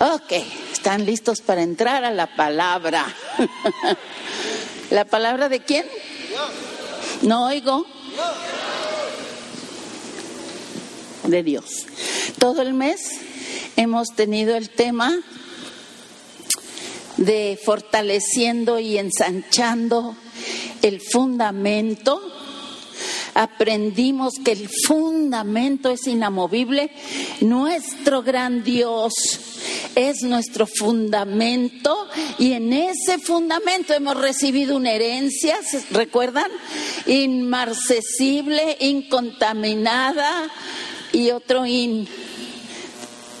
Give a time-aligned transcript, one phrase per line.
[0.00, 0.32] Ok,
[0.72, 3.04] ¿están listos para entrar a la palabra?
[4.90, 5.84] ¿La palabra de quién?
[7.22, 7.84] No oigo.
[11.24, 11.86] De Dios.
[12.38, 13.00] Todo el mes
[13.74, 15.18] hemos tenido el tema
[17.16, 20.14] de fortaleciendo y ensanchando
[20.82, 22.37] el fundamento.
[23.38, 26.90] Aprendimos que el fundamento es inamovible.
[27.40, 29.12] Nuestro gran Dios
[29.94, 35.56] es nuestro fundamento y en ese fundamento hemos recibido una herencia,
[35.92, 36.50] ¿recuerdan?
[37.06, 40.50] Inmarcesible, incontaminada
[41.12, 42.08] y otro in.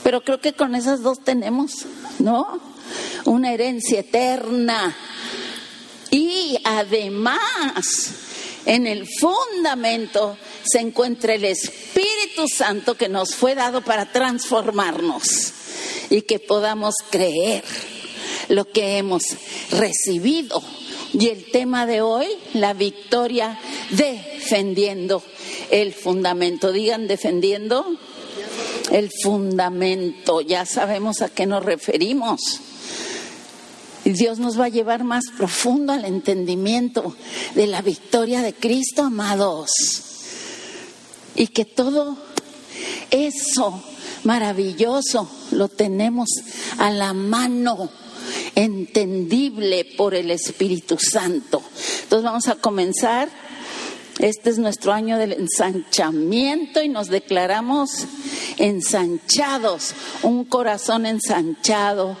[0.04, 1.86] Pero creo que con esas dos tenemos,
[2.20, 2.60] ¿no?
[3.24, 4.96] Una herencia eterna.
[6.12, 8.27] Y además,
[8.68, 15.54] en el fundamento se encuentra el Espíritu Santo que nos fue dado para transformarnos
[16.10, 17.64] y que podamos creer
[18.48, 19.22] lo que hemos
[19.70, 20.62] recibido.
[21.14, 25.22] Y el tema de hoy, la victoria defendiendo
[25.70, 26.70] el fundamento.
[26.70, 27.86] Digan defendiendo
[28.92, 30.42] el fundamento.
[30.42, 32.60] Ya sabemos a qué nos referimos.
[34.08, 37.14] Y Dios nos va a llevar más profundo al entendimiento
[37.54, 39.70] de la victoria de Cristo, amados.
[41.34, 42.16] Y que todo
[43.10, 43.82] eso
[44.24, 46.30] maravilloso lo tenemos
[46.78, 47.90] a la mano,
[48.54, 51.62] entendible por el Espíritu Santo.
[52.04, 53.28] Entonces vamos a comenzar.
[54.20, 57.90] Este es nuestro año del ensanchamiento y nos declaramos
[58.58, 62.16] ensanchados, un corazón ensanchado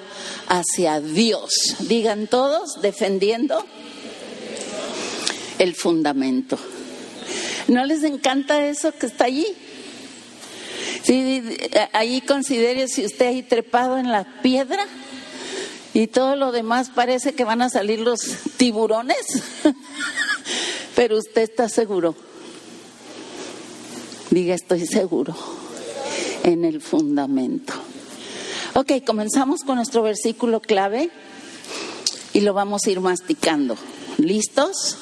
[0.48, 1.76] hacia Dios.
[1.80, 3.64] Digan todos, defendiendo
[5.58, 6.58] el fundamento.
[7.66, 9.46] ¿No les encanta eso que está allí?
[11.02, 11.42] Sí,
[11.92, 14.86] ahí considere si usted ahí trepado en la piedra
[15.94, 18.20] y todo lo demás parece que van a salir los
[18.56, 19.42] tiburones,
[20.96, 22.14] pero usted está seguro.
[24.30, 25.34] Diga, estoy seguro
[26.48, 27.74] en el fundamento.
[28.74, 31.10] Ok, comenzamos con nuestro versículo clave
[32.32, 33.76] y lo vamos a ir masticando.
[34.16, 34.96] ¿Listos?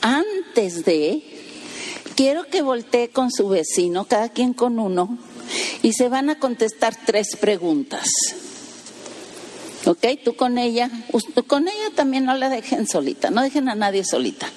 [0.00, 1.22] Antes de
[2.16, 5.18] quiero que voltee con su vecino, cada quien con uno,
[5.82, 8.08] y se van a contestar tres preguntas.
[9.86, 10.06] ¿Ok?
[10.24, 10.90] Tú con ella,
[11.46, 14.48] con ella también no la dejen solita, no dejen a nadie solita.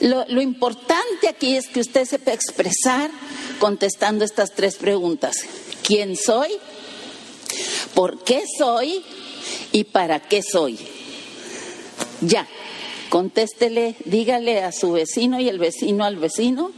[0.00, 3.10] Lo, lo importante aquí es que usted sepa expresar
[3.58, 5.38] contestando estas tres preguntas.
[5.82, 6.50] ¿Quién soy?
[7.94, 9.02] ¿Por qué soy?
[9.72, 10.78] ¿Y para qué soy?
[12.20, 12.46] Ya,
[13.08, 16.70] contéstele, dígale a su vecino y el vecino al vecino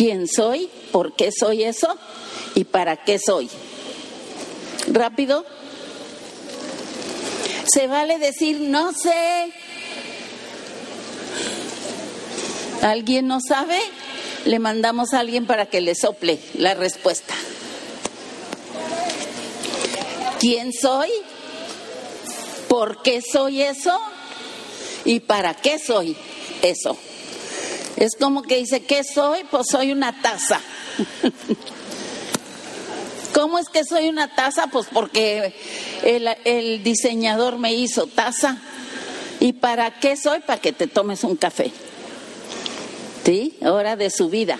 [0.00, 1.94] quién soy, por qué soy eso
[2.54, 3.50] y para qué soy.
[4.90, 5.44] Rápido.
[7.72, 9.52] Se vale decir no sé.
[12.82, 13.78] ¿Alguien no sabe?
[14.44, 17.34] Le mandamos a alguien para que le sople la respuesta.
[20.40, 21.10] ¿Quién soy?
[22.68, 24.00] ¿Por qué soy eso?
[25.04, 26.16] ¿Y para qué soy
[26.62, 26.96] eso?
[27.96, 29.44] Es como que dice, ¿qué soy?
[29.50, 30.60] Pues soy una taza.
[33.34, 34.66] ¿Cómo es que soy una taza?
[34.68, 35.54] Pues porque
[36.02, 38.58] el, diseñador me hizo taza.
[39.38, 40.40] ¿Y para qué soy?
[40.40, 41.72] Para que te tomes un café.
[43.24, 43.56] ¿Sí?
[43.62, 44.58] Hora de su vida.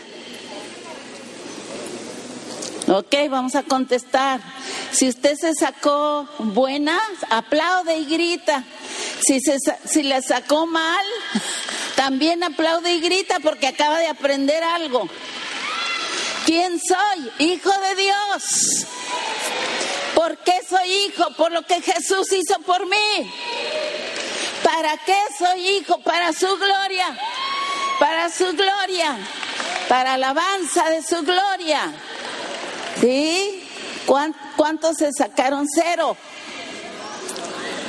[2.86, 4.40] Ok, vamos a contestar.
[4.92, 6.98] Si usted se sacó buena,
[7.28, 8.64] aplaude y grita.
[9.24, 11.04] Si, se, si le sacó mal,
[11.96, 15.08] también aplaude y grita porque acaba de aprender algo.
[16.46, 17.30] ¿Quién soy?
[17.38, 18.86] Hijo de Dios.
[20.14, 21.30] ¿Por qué soy hijo?
[21.36, 23.32] Por lo que Jesús hizo por mí.
[24.62, 26.00] ¿Para qué soy hijo?
[26.02, 27.18] Para su gloria.
[27.98, 29.16] Para su gloria.
[29.88, 31.92] Para alabanza de su gloria.
[33.00, 33.64] ¿Sí?
[34.56, 36.16] ¿Cuántos se sacaron cero?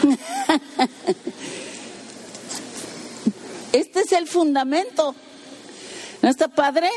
[3.71, 5.15] Este es el fundamento.
[6.21, 6.89] ¿No está padre?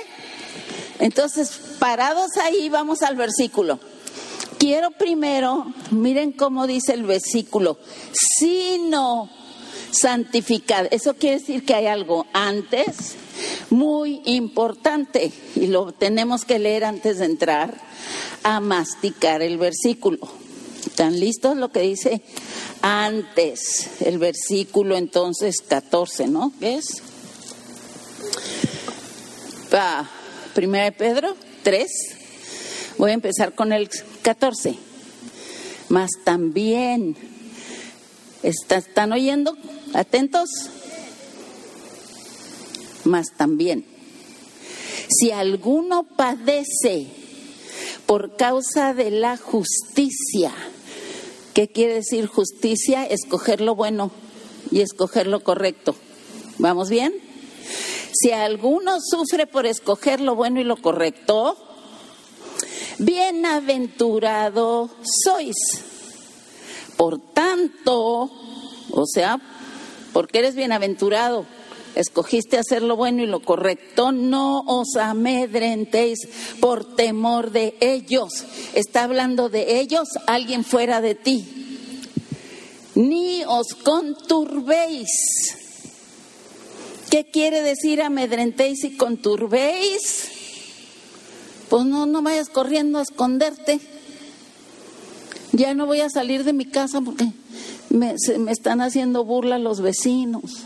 [1.04, 3.78] Entonces, parados ahí, vamos al versículo.
[4.58, 7.78] Quiero primero, miren cómo dice el versículo,
[8.38, 9.28] sino
[9.90, 10.86] santificad.
[10.90, 13.16] Eso quiere decir que hay algo antes
[13.68, 17.78] muy importante y lo tenemos que leer antes de entrar
[18.42, 20.26] a masticar el versículo.
[20.86, 22.22] ¿Están listos lo que dice
[22.80, 24.00] antes?
[24.00, 26.50] El versículo entonces 14, ¿no?
[26.58, 27.02] ¿Qué es?
[29.70, 30.08] Va,
[30.54, 31.90] primera de Pedro 3.
[32.96, 33.90] Voy a empezar con el
[34.22, 34.76] 14.
[35.88, 37.16] Mas también,
[38.42, 39.56] ¿están oyendo?
[39.92, 40.48] ¿Atentos?
[43.04, 43.84] Mas también,
[45.10, 47.06] si alguno padece
[48.06, 50.52] por causa de la justicia,
[51.52, 53.04] ¿qué quiere decir justicia?
[53.04, 54.10] Escoger lo bueno
[54.70, 55.94] y escoger lo correcto.
[56.58, 57.23] ¿Vamos bien?
[58.14, 61.56] Si alguno sufre por escoger lo bueno y lo correcto,
[62.98, 64.88] bienaventurado
[65.24, 65.56] sois.
[66.96, 68.30] Por tanto,
[68.92, 69.40] o sea,
[70.12, 71.44] porque eres bienaventurado,
[71.96, 76.20] escogiste hacer lo bueno y lo correcto, no os amedrentéis
[76.60, 78.44] por temor de ellos.
[78.74, 81.48] Está hablando de ellos, alguien fuera de ti.
[82.94, 85.63] Ni os conturbéis.
[87.14, 90.24] ¿Qué quiere decir amedrentéis y conturbéis?
[91.70, 93.78] Pues no, no vayas corriendo a esconderte.
[95.52, 97.28] Ya no voy a salir de mi casa porque
[97.88, 100.64] me, me están haciendo burla los vecinos.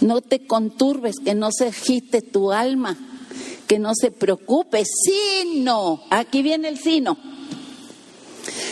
[0.00, 2.96] No te conturbes, que no se agite tu alma,
[3.66, 7.18] que no se preocupe, sino, aquí viene el sino,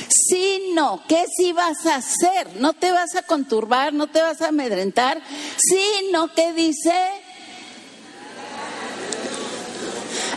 [0.09, 2.57] sino, ¿qué si vas a hacer?
[2.57, 5.21] No te vas a conturbar, no te vas a amedrentar,
[5.57, 6.95] sino que dice,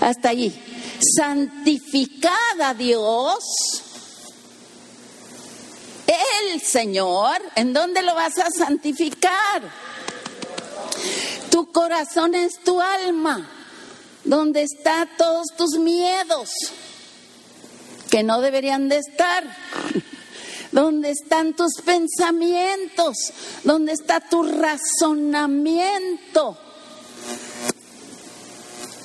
[0.01, 0.53] hasta allí,
[1.15, 3.43] santificada Dios,
[6.51, 9.61] el Señor, ¿en dónde lo vas a santificar?
[11.49, 13.49] Tu corazón es tu alma,
[14.23, 16.49] donde están todos tus miedos,
[18.09, 19.43] que no deberían de estar.
[20.71, 23.15] Donde están tus pensamientos,
[23.63, 26.57] donde está tu razonamiento,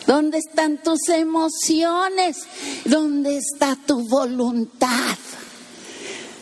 [0.07, 2.39] donde están tus emociones,
[2.87, 5.19] donde está tu voluntad.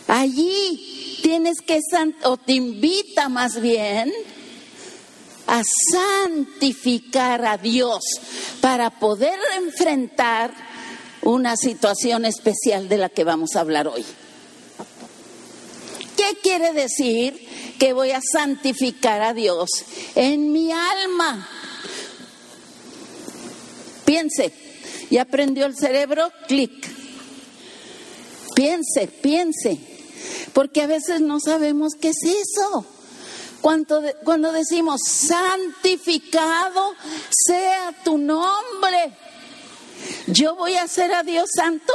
[0.07, 1.81] Allí tienes que,
[2.23, 4.13] o te invita más bien,
[5.47, 5.61] a
[5.91, 7.99] santificar a Dios
[8.61, 10.53] para poder enfrentar
[11.27, 14.05] una situación especial de la que vamos a hablar hoy.
[16.15, 19.69] ¿Qué quiere decir que voy a santificar a Dios
[20.15, 21.45] en mi alma?
[24.05, 24.53] Piense,
[25.11, 26.31] ¿ya aprendió el cerebro?
[26.47, 26.87] Clic.
[28.55, 29.79] Piense, piense,
[30.53, 32.85] porque a veces no sabemos qué es eso.
[33.59, 36.93] Cuando, cuando decimos, santificado
[37.29, 39.13] sea tu nombre,
[40.27, 41.93] ¿yo voy a ser a Dios santo?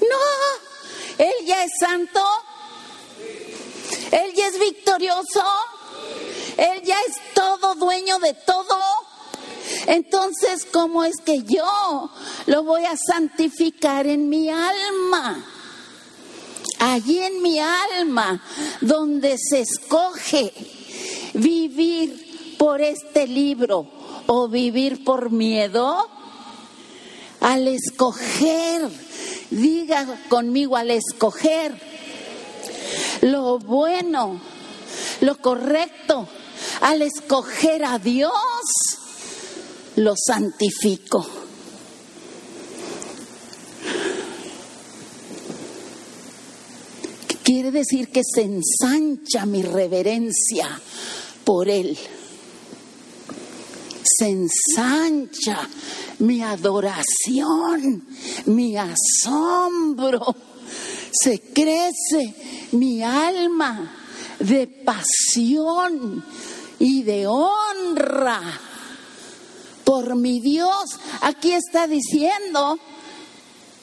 [0.00, 2.24] No, Él ya es santo,
[4.10, 5.44] Él ya es victorioso,
[6.56, 8.78] Él ya es todo dueño de todo.
[9.86, 12.10] Entonces, ¿cómo es que yo
[12.46, 15.44] lo voy a santificar en mi alma?
[16.80, 18.42] allí en mi alma,
[18.80, 20.52] donde se escoge
[21.34, 23.86] vivir por este libro
[24.26, 26.08] o vivir por miedo,
[27.40, 28.88] al escoger,
[29.50, 31.74] diga conmigo, al escoger
[33.22, 34.40] lo bueno,
[35.20, 36.28] lo correcto,
[36.82, 38.32] al escoger a Dios,
[39.96, 41.26] lo santifico.
[47.42, 50.80] Quiere decir que se ensancha mi reverencia
[51.44, 51.98] por Él.
[54.04, 55.68] Se ensancha
[56.20, 58.06] mi adoración,
[58.46, 60.34] mi asombro.
[61.12, 63.92] Se crece mi alma
[64.38, 66.24] de pasión
[66.78, 68.40] y de honra
[69.84, 70.98] por mi Dios.
[71.22, 72.78] Aquí está diciendo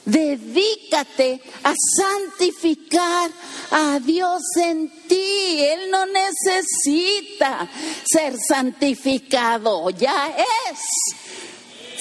[0.08, 3.30] Dedícate a santificar
[3.72, 5.62] a Dios en ti.
[5.66, 7.70] Él no necesita
[8.10, 10.34] ser santificado, ya
[10.70, 10.80] es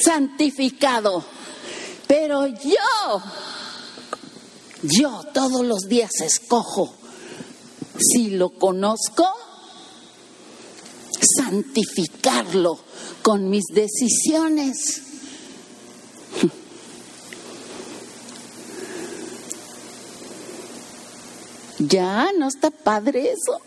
[0.02, 1.24] santificado.
[2.06, 3.22] Pero yo,
[4.82, 6.94] yo todos los días escojo,
[7.98, 9.26] si lo conozco,
[11.36, 12.78] santificarlo
[13.22, 15.02] con mis decisiones.
[21.78, 23.60] Ya, no está padre eso.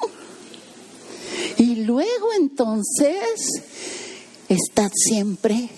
[1.58, 3.48] Y luego entonces,
[4.48, 5.70] estad siempre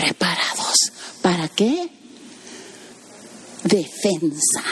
[0.00, 0.76] preparados.
[1.20, 1.90] ¿Para qué?
[3.64, 4.64] Defensa.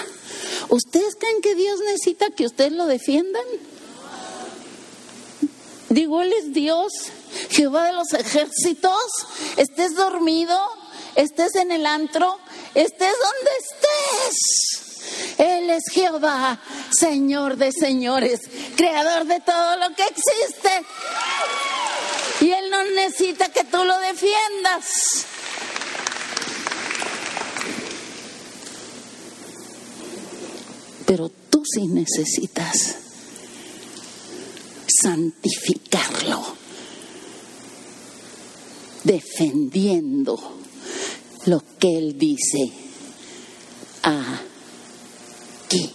[0.71, 3.45] ¿Ustedes creen que Dios necesita que ustedes lo defiendan?
[5.91, 6.93] Digo, Él es Dios,
[7.51, 9.03] Jehová de los ejércitos.
[9.59, 10.59] Estés dormido,
[11.15, 12.39] estés en el antro,
[12.75, 15.39] estés donde estés.
[15.39, 18.41] Él es Jehová, Señor de señores,
[18.77, 20.71] creador de todo lo que existe.
[22.41, 25.27] Y Él no necesita que tú lo defiendas.
[31.07, 32.97] Pero tú sí necesitas
[35.01, 36.45] santificarlo,
[39.05, 40.59] defendiendo
[41.47, 42.73] lo que Él dice
[44.03, 45.95] aquí.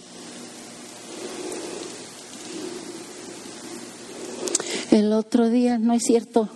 [4.90, 6.48] El día, no es cierto,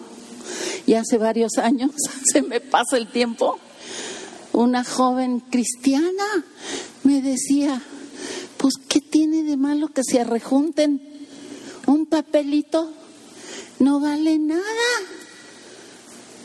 [0.87, 1.91] ya hace varios años,
[2.33, 3.59] se me pasa el tiempo,
[4.53, 6.45] una joven cristiana
[7.05, 7.81] me decía,
[8.57, 11.01] pues ¿qué tiene de malo que se arrejunten
[11.87, 12.93] un papelito?
[13.79, 14.63] No vale nada,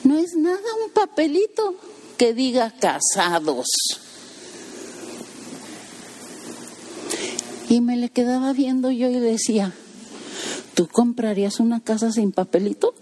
[0.03, 1.75] no es nada un papelito
[2.17, 3.67] que diga casados.
[7.69, 9.73] Y me le quedaba viendo yo y decía,
[10.73, 12.93] ¿tú comprarías una casa sin papelito?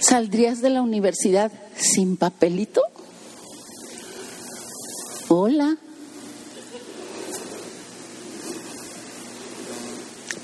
[0.00, 2.82] ¿Saldrías de la universidad sin papelito?
[5.28, 5.78] Hola.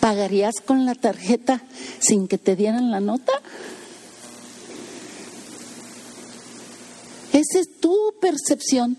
[0.00, 1.60] ¿Pagarías con la tarjeta
[1.98, 3.32] sin que te dieran la nota?
[7.32, 8.96] Esa es tu percepción,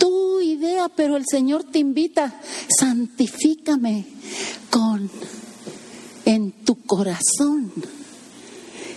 [0.00, 2.40] tu idea, pero el Señor te invita,
[2.76, 4.06] santifícame
[4.70, 5.08] con
[6.24, 7.72] en tu corazón,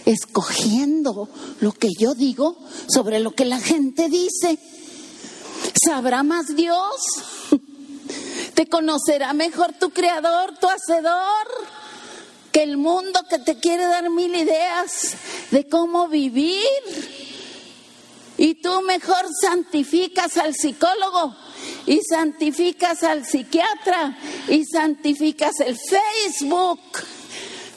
[0.05, 1.29] escogiendo
[1.60, 2.57] lo que yo digo
[2.88, 4.57] sobre lo que la gente dice.
[5.86, 7.01] ¿Sabrá más Dios?
[8.53, 11.48] ¿Te conocerá mejor tu creador, tu hacedor?
[12.51, 15.15] Que el mundo que te quiere dar mil ideas
[15.51, 16.62] de cómo vivir.
[18.43, 21.33] Y tú mejor santificas al psicólogo
[21.85, 24.17] y santificas al psiquiatra
[24.50, 26.81] y santificas el Facebook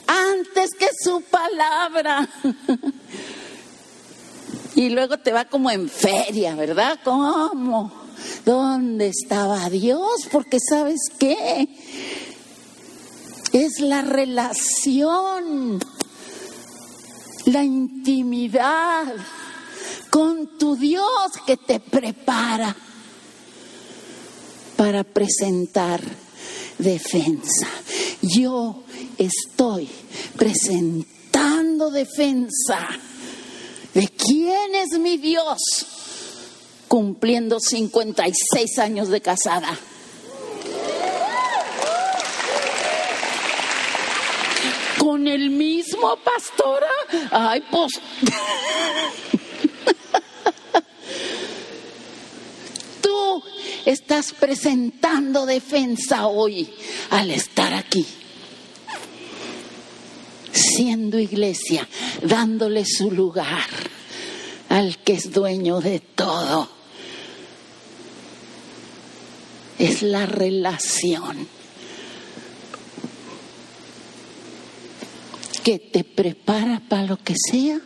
[0.07, 2.27] antes que su palabra.
[4.75, 6.99] Y luego te va como en feria, ¿verdad?
[7.03, 7.91] ¿Cómo?
[8.45, 10.27] ¿Dónde estaba Dios?
[10.31, 11.67] Porque sabes qué?
[13.53, 15.79] Es la relación,
[17.45, 19.15] la intimidad
[20.09, 22.75] con tu Dios que te prepara
[24.75, 26.01] para presentar
[26.77, 27.67] defensa.
[28.21, 28.83] Yo
[29.17, 29.89] estoy
[30.37, 32.87] presentando defensa
[33.93, 35.57] de quién es mi Dios
[36.87, 39.77] cumpliendo 56 años de casada.
[44.99, 46.89] Con el mismo pastora.
[47.31, 47.93] Ay, pues.
[53.01, 53.43] Tú
[53.85, 56.69] estás presentando defensa hoy
[57.09, 58.05] al estar aquí
[60.77, 61.87] siendo iglesia,
[62.21, 63.67] dándole su lugar
[64.69, 66.69] al que es dueño de todo.
[69.79, 71.47] Es la relación
[75.63, 77.79] que te prepara para lo que sea,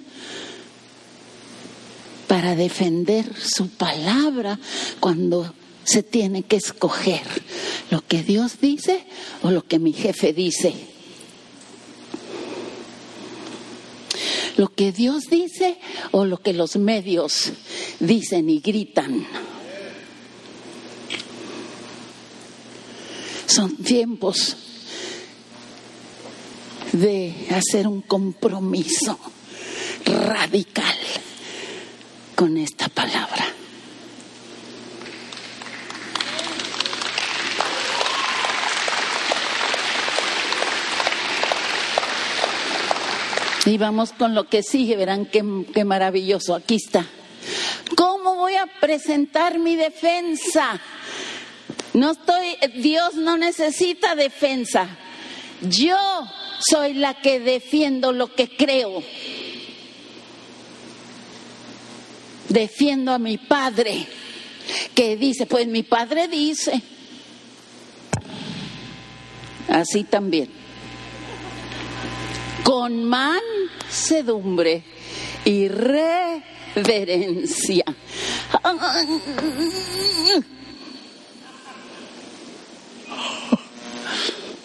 [2.31, 4.57] para defender su palabra
[5.01, 7.23] cuando se tiene que escoger
[7.89, 9.03] lo que Dios dice
[9.43, 10.73] o lo que mi jefe dice.
[14.55, 15.77] lo que Dios dice
[16.11, 17.51] o lo que los medios
[17.99, 19.27] dicen y gritan.
[23.45, 24.55] Son tiempos
[26.93, 29.19] de hacer un compromiso
[30.05, 31.00] radical
[32.41, 33.45] con esta palabra.
[43.67, 46.55] Y vamos con lo que sigue, verán qué, qué maravilloso.
[46.55, 47.05] Aquí está.
[47.95, 50.81] ¿Cómo voy a presentar mi defensa?
[51.93, 54.97] No estoy, Dios no necesita defensa.
[55.61, 55.99] Yo
[56.59, 59.03] soy la que defiendo lo que creo.
[62.51, 64.07] Defiendo a mi padre,
[64.93, 66.81] que dice, pues mi padre dice.
[69.67, 70.61] Así también
[72.63, 74.83] con mansedumbre
[75.45, 77.13] y reverencia.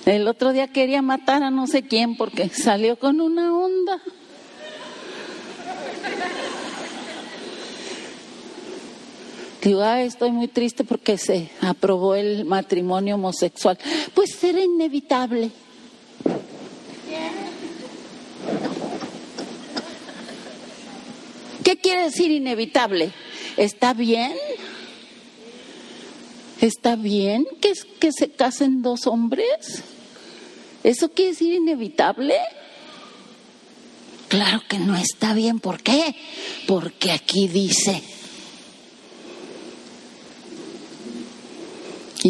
[0.04, 4.00] El otro día quería matar a no sé quién porque salió con una onda.
[9.62, 13.78] Digo, estoy muy triste porque se aprobó el matrimonio homosexual.
[14.14, 15.50] Pues era inevitable.
[21.64, 23.12] ¿Qué quiere decir inevitable?
[23.56, 24.34] ¿Está bien?
[26.60, 29.82] ¿Está bien que, que se casen dos hombres?
[30.84, 32.36] ¿Eso quiere decir inevitable?
[34.28, 35.58] Claro que no está bien.
[35.58, 36.14] ¿Por qué?
[36.68, 38.02] Porque aquí dice,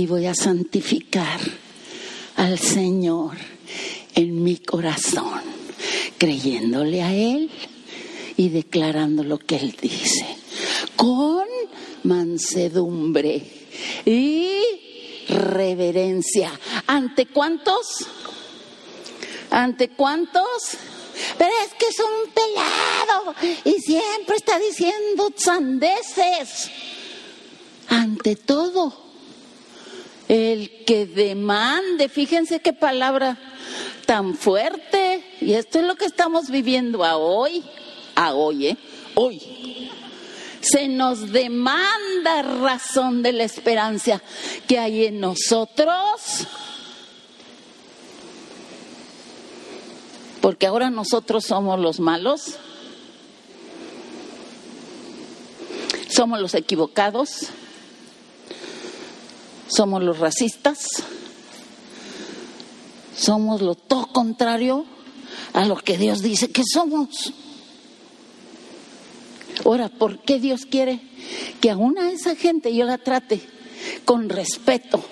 [0.06, 1.40] voy a santificar
[2.36, 3.36] al Señor
[4.14, 5.40] en mi corazón,
[6.18, 7.50] creyéndole a Él
[8.36, 10.25] y declarando lo que Él dice,
[10.96, 11.46] con
[12.04, 13.42] mansedumbre
[14.04, 14.60] y
[15.28, 16.58] reverencia.
[16.86, 18.06] ¿Ante cuántos?
[19.50, 20.44] ¿Ante cuántos?
[21.38, 23.34] Pero es que es un pelado
[23.64, 26.70] y siempre está diciendo sandeces.
[27.88, 29.05] Ante todo,
[30.28, 33.38] el que demande, fíjense qué palabra
[34.06, 37.64] tan fuerte, y esto es lo que estamos viviendo a hoy
[38.16, 38.76] a hoy, ¿eh?
[39.14, 39.90] Hoy.
[40.61, 44.21] Se nos demanda razón de la esperanza
[44.66, 46.49] que hay en nosotros.
[50.40, 52.56] Porque ahora nosotros somos los malos.
[56.09, 57.50] Somos los equivocados.
[59.68, 60.87] Somos los racistas.
[63.16, 64.85] Somos lo todo contrario
[65.52, 67.32] a lo que Dios dice que somos.
[69.64, 71.00] Ahora, ¿por qué Dios quiere
[71.61, 73.40] que a una esa gente yo la trate
[74.04, 75.02] con respeto?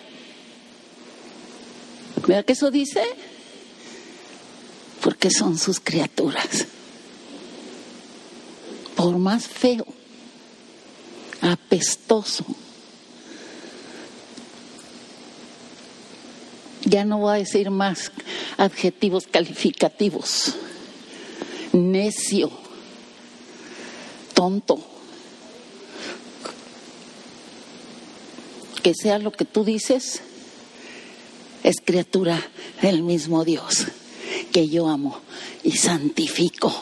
[2.27, 3.03] ¿Verdad que eso dice?
[5.03, 6.67] Porque son sus criaturas.
[8.95, 9.87] Por más feo,
[11.41, 12.45] apestoso,
[16.95, 18.13] ya no voy a decir más
[18.57, 20.55] adjetivos calificativos,
[21.73, 22.53] necio
[24.33, 24.79] tonto.
[28.81, 30.21] Que sea lo que tú dices,
[31.65, 32.41] es criatura
[32.81, 33.87] del mismo Dios
[34.53, 35.21] que yo amo
[35.65, 36.73] y santifico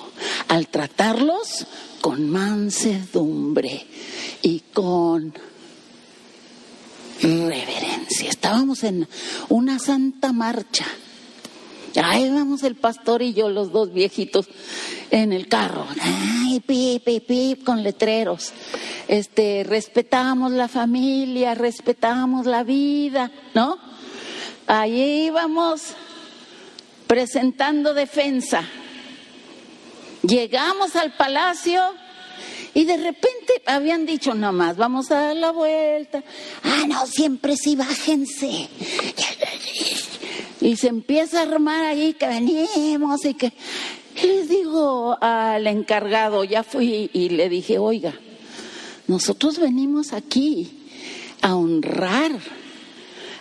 [0.48, 1.66] al tratarlos
[2.02, 3.86] con mansedumbre
[4.42, 5.32] y con
[7.22, 7.71] reverencia.
[8.52, 9.08] Estábamos en
[9.48, 10.84] una santa marcha.
[12.04, 14.46] Ahí vamos el pastor y yo, los dos viejitos,
[15.10, 15.86] en el carro.
[15.98, 18.52] Ay, pip, pip, con letreros.
[19.08, 23.78] Este, respetamos la familia, respetamos la vida, ¿no?
[24.66, 25.94] Ahí íbamos
[27.06, 28.64] presentando defensa.
[30.20, 31.82] Llegamos al palacio
[32.74, 36.24] y de repente habían dicho nada más, vamos a dar la vuelta.
[36.62, 38.68] Ah, no, siempre sí, bájense.
[40.60, 43.52] Y se empieza a armar ahí que venimos y que
[44.22, 48.14] les digo al encargado, ya fui y le dije, oiga,
[49.06, 50.70] nosotros venimos aquí
[51.42, 52.32] a honrar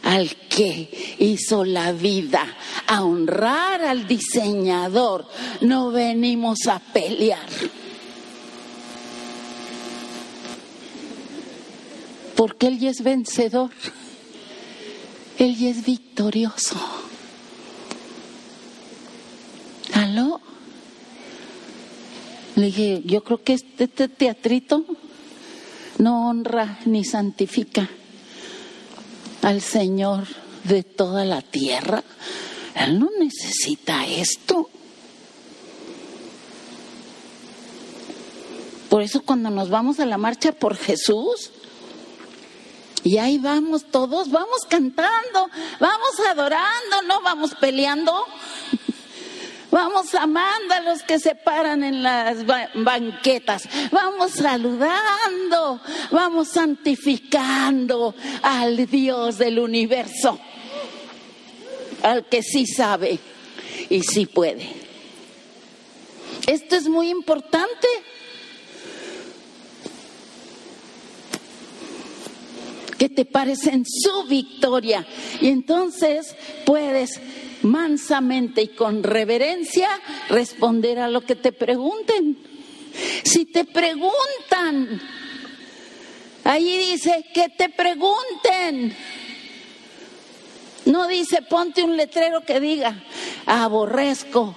[0.03, 2.43] al que hizo la vida,
[2.87, 5.27] a honrar al diseñador,
[5.61, 7.47] no venimos a pelear.
[12.35, 13.71] Porque Él es vencedor,
[15.37, 16.77] Él es victorioso.
[19.93, 20.41] ¿Aló?
[22.55, 24.85] Le dije, yo creo que este, este, teatrito
[25.97, 27.89] no honra ni santifica
[29.41, 30.27] al Señor
[30.63, 32.03] de toda la tierra.
[32.75, 34.69] Él no necesita esto.
[38.89, 41.51] Por eso cuando nos vamos a la marcha por Jesús,
[43.03, 48.25] y ahí vamos todos, vamos cantando, vamos adorando, no vamos peleando.
[49.71, 52.39] Vamos amando a los que se paran en las
[52.75, 53.69] banquetas.
[53.89, 55.79] Vamos saludando.
[56.11, 60.37] Vamos santificando al Dios del universo.
[62.03, 63.17] Al que sí sabe
[63.89, 64.67] y sí puede.
[66.47, 67.87] Esto es muy importante.
[73.01, 75.03] Que te pares en su victoria
[75.41, 76.35] y entonces
[76.67, 77.19] puedes
[77.63, 79.89] mansamente y con reverencia
[80.29, 82.37] responder a lo que te pregunten.
[83.23, 85.01] Si te preguntan,
[86.43, 88.95] ahí dice que te pregunten.
[90.85, 93.03] No dice ponte un letrero que diga
[93.47, 94.55] aborrezco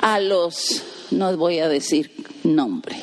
[0.00, 2.10] a los, no voy a decir
[2.42, 2.96] nombre,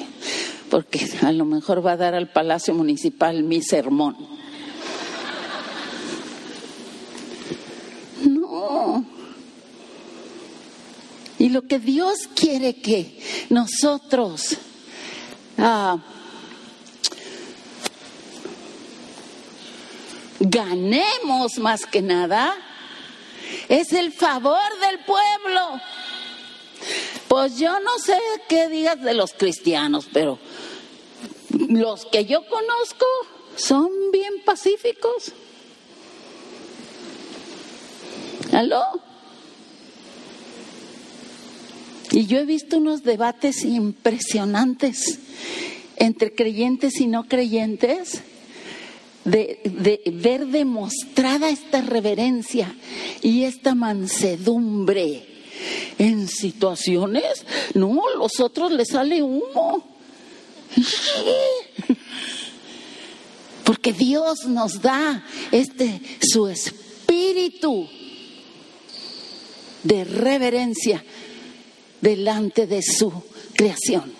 [0.71, 4.38] porque a lo mejor va a dar al Palacio Municipal mi sermón.
[11.38, 14.58] Y lo que Dios quiere que nosotros
[15.58, 15.98] ah,
[20.39, 22.56] ganemos más que nada
[23.70, 25.82] es el favor del pueblo.
[27.28, 30.39] Pues yo no sé qué digas de los cristianos, pero
[31.70, 33.06] los que yo conozco
[33.56, 35.32] son bien pacíficos.
[38.60, 38.84] ¿Aló?
[42.12, 45.19] Y yo he visto unos debates impresionantes
[45.95, 48.19] entre creyentes y no creyentes
[49.24, 49.62] de,
[50.12, 52.76] ver demostrada esta reverencia
[53.22, 55.26] y esta mansedumbre
[55.98, 57.45] en situaciones,
[57.76, 59.88] no, los otros les sale humo.
[63.63, 67.88] Porque Dios nos da este su espíritu
[69.84, 71.04] de reverencia
[72.02, 73.12] delante de su
[73.54, 74.13] creación.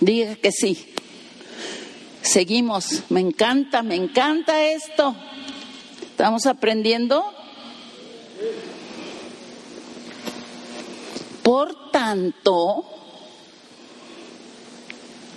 [0.00, 0.92] Diga que sí.
[2.22, 3.02] Seguimos.
[3.08, 5.16] Me encanta, me encanta esto.
[6.02, 7.24] ¿Estamos aprendiendo?
[11.42, 12.84] Por tanto,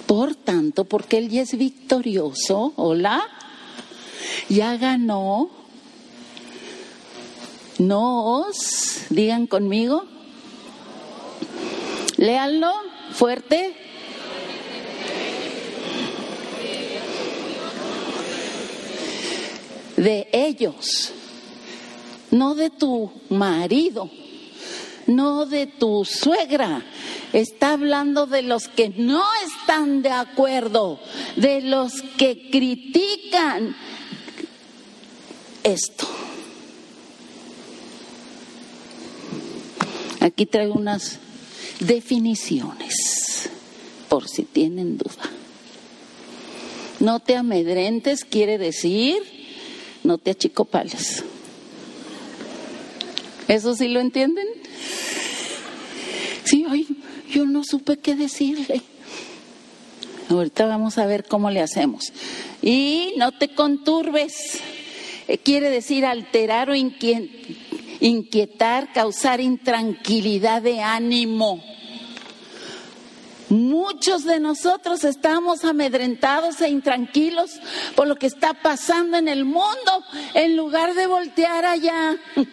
[0.08, 3.22] por tanto, porque Él ya es victorioso, hola,
[4.50, 5.52] ya ganó,
[7.80, 10.04] nos, digan conmigo,
[12.18, 12.72] léanlo
[13.14, 13.76] fuerte.
[19.96, 21.12] De ellos,
[22.32, 24.10] no de tu marido,
[25.08, 26.86] no de tu suegra.
[27.34, 31.00] Está hablando de los que no están de acuerdo,
[31.36, 33.76] de los que critican
[35.64, 36.19] esto.
[40.20, 41.20] Aquí traigo unas
[41.80, 43.50] definiciones,
[44.10, 45.30] por si tienen duda.
[47.00, 49.40] No te amedrentes quiere decir
[50.04, 51.24] no te achicopales.
[53.48, 54.48] ¿Eso sí lo entienden?
[56.44, 56.88] Sí, ay,
[57.32, 58.82] yo no supe qué decirle.
[60.30, 62.12] Ahorita vamos a ver cómo le hacemos.
[62.62, 64.34] Y no te conturbes.
[65.28, 67.30] Eh, quiere decir alterar o inquietar,
[68.94, 71.64] causar intranquilidad de ánimo.
[73.50, 77.60] Muchos de nosotros estamos amedrentados e intranquilos
[77.96, 80.04] por lo que está pasando en el mundo
[80.36, 82.16] en lugar de voltear allá.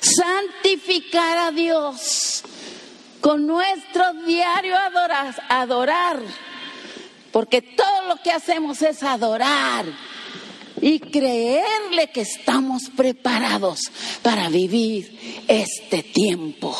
[0.00, 2.42] Santificar a Dios
[3.20, 6.20] con nuestro diario adorar, adorar,
[7.32, 9.84] porque todo lo que hacemos es adorar
[10.80, 13.80] y creerle que estamos preparados
[14.22, 16.76] para vivir este tiempo.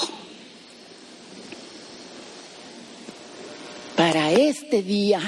[3.96, 5.20] Para este día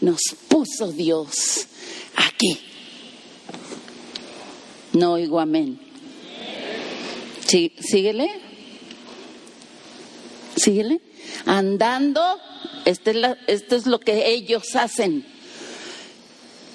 [0.00, 1.66] nos puso Dios
[2.16, 2.58] aquí.
[4.92, 5.78] No oigo amén.
[7.46, 8.30] Sí, síguele.
[10.56, 11.00] Síguele.
[11.46, 12.22] Andando,
[12.84, 15.26] este es, esto es lo que ellos hacen.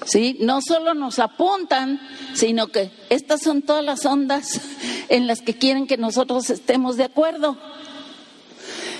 [0.06, 0.36] ¿Sí?
[0.38, 2.00] No solo nos apuntan,
[2.32, 4.60] sino que estas son todas las ondas
[5.08, 7.58] en las que quieren que nosotros estemos de acuerdo.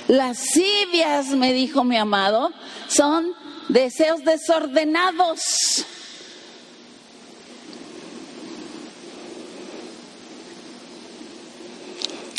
[0.09, 2.51] Lascivias, me dijo mi amado,
[2.89, 3.33] son
[3.69, 5.87] deseos desordenados.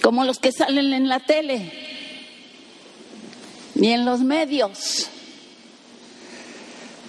[0.03, 1.71] Como los que salen en la tele
[3.75, 5.09] y en los medios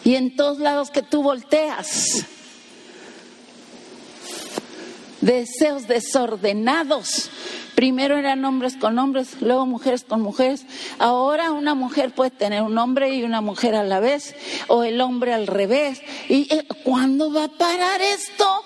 [0.09, 2.25] y en todos lados que tú volteas.
[5.21, 7.31] Deseos desordenados
[7.79, 10.67] Primero eran hombres con hombres, luego mujeres con mujeres.
[10.99, 14.35] Ahora una mujer puede tener un hombre y una mujer a la vez,
[14.67, 16.01] o el hombre al revés.
[16.29, 18.65] ¿Y eh, cuándo va a parar esto?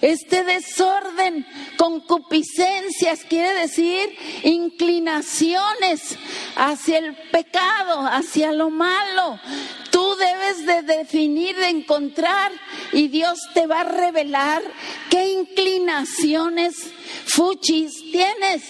[0.00, 4.08] Este desorden, concupiscencias, quiere decir
[4.42, 6.16] inclinaciones
[6.56, 9.38] hacia el pecado, hacia lo malo.
[10.22, 12.52] Debes de definir, de encontrar
[12.92, 14.62] y Dios te va a revelar
[15.10, 16.76] qué inclinaciones
[17.26, 18.62] fuchis tienes.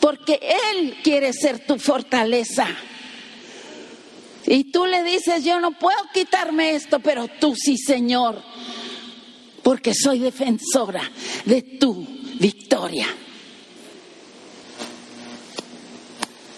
[0.00, 0.40] Porque
[0.72, 2.66] Él quiere ser tu fortaleza.
[4.46, 8.42] Y tú le dices, yo no puedo quitarme esto, pero tú sí, Señor,
[9.62, 11.02] porque soy defensora
[11.44, 12.06] de tu
[12.38, 13.08] victoria.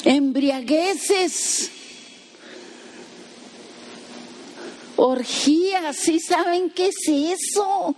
[0.05, 1.71] Embriagueces,
[4.97, 7.95] orgías, ¿sí saben qué es eso?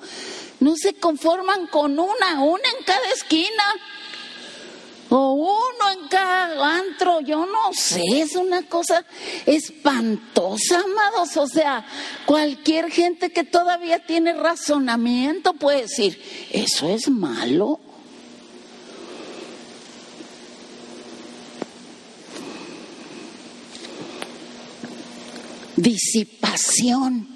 [0.61, 3.65] No se conforman con una, una en cada esquina.
[5.11, 9.07] O uno en cada antro, yo no sé, es una cosa
[9.47, 11.35] espantosa, amados.
[11.39, 11.87] O sea,
[12.27, 17.81] cualquier gente que todavía tiene razonamiento puede decir, eso es malo.
[25.79, 27.29] Disipación.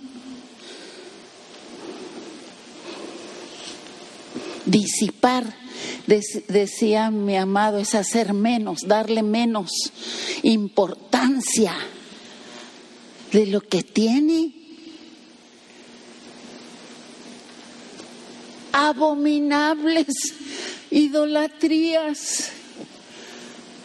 [4.66, 5.62] Disipar
[6.06, 9.70] decía mi amado, es hacer menos, darle menos
[10.42, 11.74] importancia
[13.32, 14.52] de lo que tiene.
[18.72, 20.08] Abominables
[20.90, 22.50] idolatrías.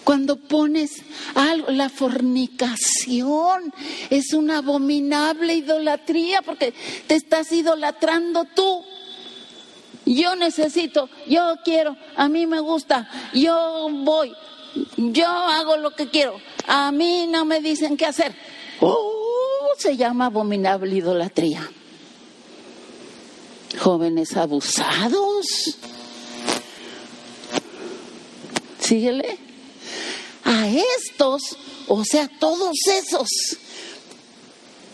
[0.07, 1.03] Cuando pones
[1.35, 3.73] algo, la fornicación
[4.09, 6.73] es una abominable idolatría porque
[7.07, 8.85] te estás idolatrando tú.
[10.05, 14.31] Yo necesito, yo quiero, a mí me gusta, yo voy,
[14.95, 18.33] yo hago lo que quiero, a mí no me dicen qué hacer.
[18.79, 21.69] Oh, se llama abominable idolatría.
[23.77, 25.77] Jóvenes abusados.
[28.79, 29.46] Síguele.
[30.47, 31.55] A estos,
[31.87, 33.27] o sea, todos esos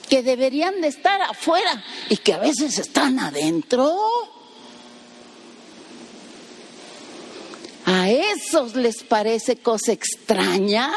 [0.10, 3.98] que deberían de estar afuera y que a veces están adentro
[7.86, 10.92] a esos les parece cosa extraña.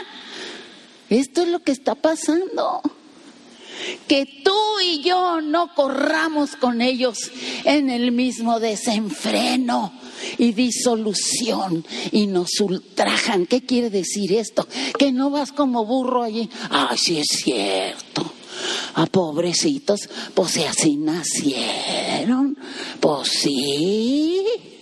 [1.09, 2.83] Esto es lo que está pasando.
[4.06, 7.30] Que tú y yo no corramos con ellos
[7.64, 9.92] en el mismo desenfreno
[10.38, 13.46] y disolución y nos ultrajan.
[13.46, 14.66] ¿Qué quiere decir esto?
[14.98, 16.48] Que no vas como burro allí.
[16.70, 18.32] Ah, sí es cierto.
[18.94, 22.56] A ah, pobrecitos, pues así nacieron,
[23.00, 24.75] pues sí.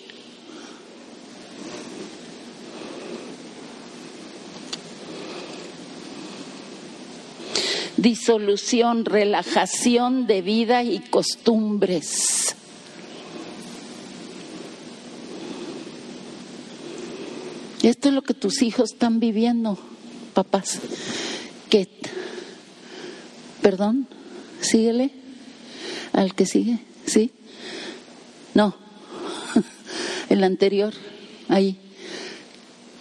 [8.05, 12.55] Disolución, relajación de vida y costumbres.
[17.83, 19.79] Esto es lo que tus hijos están viviendo,
[20.35, 20.81] papás.
[21.71, 21.89] Que,
[23.63, 24.07] perdón,
[24.61, 25.11] síguele
[26.13, 27.33] al que sigue, ¿sí?
[28.53, 28.77] No,
[30.29, 30.93] el anterior,
[31.49, 31.79] ahí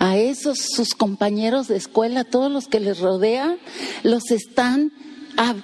[0.03, 3.57] a esos sus compañeros de escuela, todos los que les rodean,
[4.03, 4.91] los están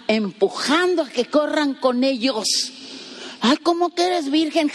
[0.07, 2.45] empujando a que corran con ellos.
[3.41, 4.71] Ay, ¿cómo que eres virgen?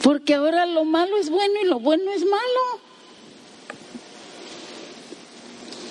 [0.00, 2.80] Porque ahora lo malo es bueno y lo bueno es malo.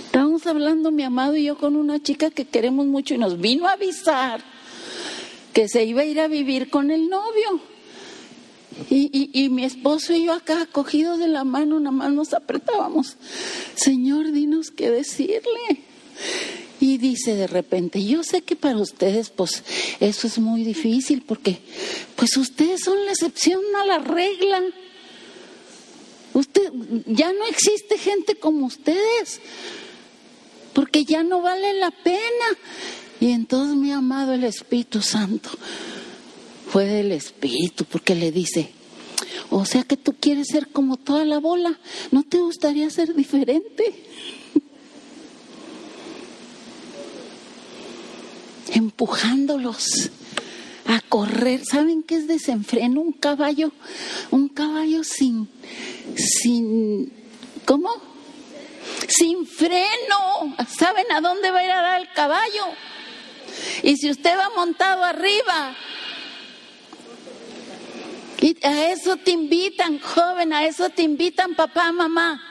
[0.05, 3.67] Estábamos hablando mi amado y yo con una chica que queremos mucho y nos vino
[3.67, 4.41] a avisar
[5.51, 7.68] que se iba a ir a vivir con el novio.
[8.89, 13.17] Y, y, mi esposo y yo acá cogidos de la mano, nada más nos apretábamos.
[13.75, 15.83] Señor, dinos qué decirle.
[16.79, 19.63] Y dice de repente, yo sé que para ustedes pues
[19.99, 21.59] eso es muy difícil porque
[22.15, 24.61] pues ustedes son la excepción a la regla.
[26.33, 26.71] Usted
[27.05, 29.41] ya no existe gente como ustedes
[30.73, 32.57] porque ya no vale la pena.
[33.19, 35.49] Y entonces mi amado el Espíritu Santo
[36.69, 38.71] fue del Espíritu, porque le dice,
[39.49, 41.79] o sea que tú quieres ser como toda la bola,
[42.11, 44.05] ¿no te gustaría ser diferente?
[48.71, 50.11] Empujándolos
[50.85, 51.65] a correr.
[51.65, 53.01] ¿Saben qué es desenfreno?
[53.01, 53.71] Un caballo,
[54.29, 55.49] un caballo sin,
[56.15, 57.11] sin,
[57.65, 57.89] ¿cómo?
[59.07, 60.55] Sin freno.
[60.77, 62.65] ¿Saben a dónde va a ir a dar el caballo?
[63.81, 65.75] Y si usted va montado arriba,
[68.41, 72.41] y a eso te invitan, joven, a eso te invitan papá, mamá.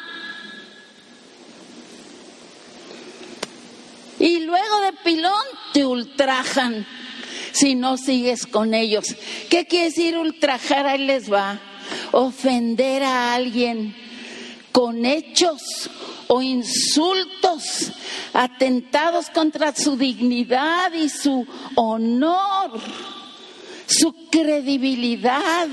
[4.18, 5.32] Y luego de pilón
[5.72, 6.86] te ultrajan
[7.52, 9.14] si no sigues con ellos.
[9.48, 10.86] ¿Qué quiere decir ultrajar?
[10.86, 11.60] Ahí les va.
[12.12, 13.96] Ofender a alguien
[14.72, 15.62] con hechos
[16.26, 17.92] o insultos,
[18.34, 21.46] atentados contra su dignidad y su
[21.76, 22.78] honor
[23.88, 25.68] su credibilidad,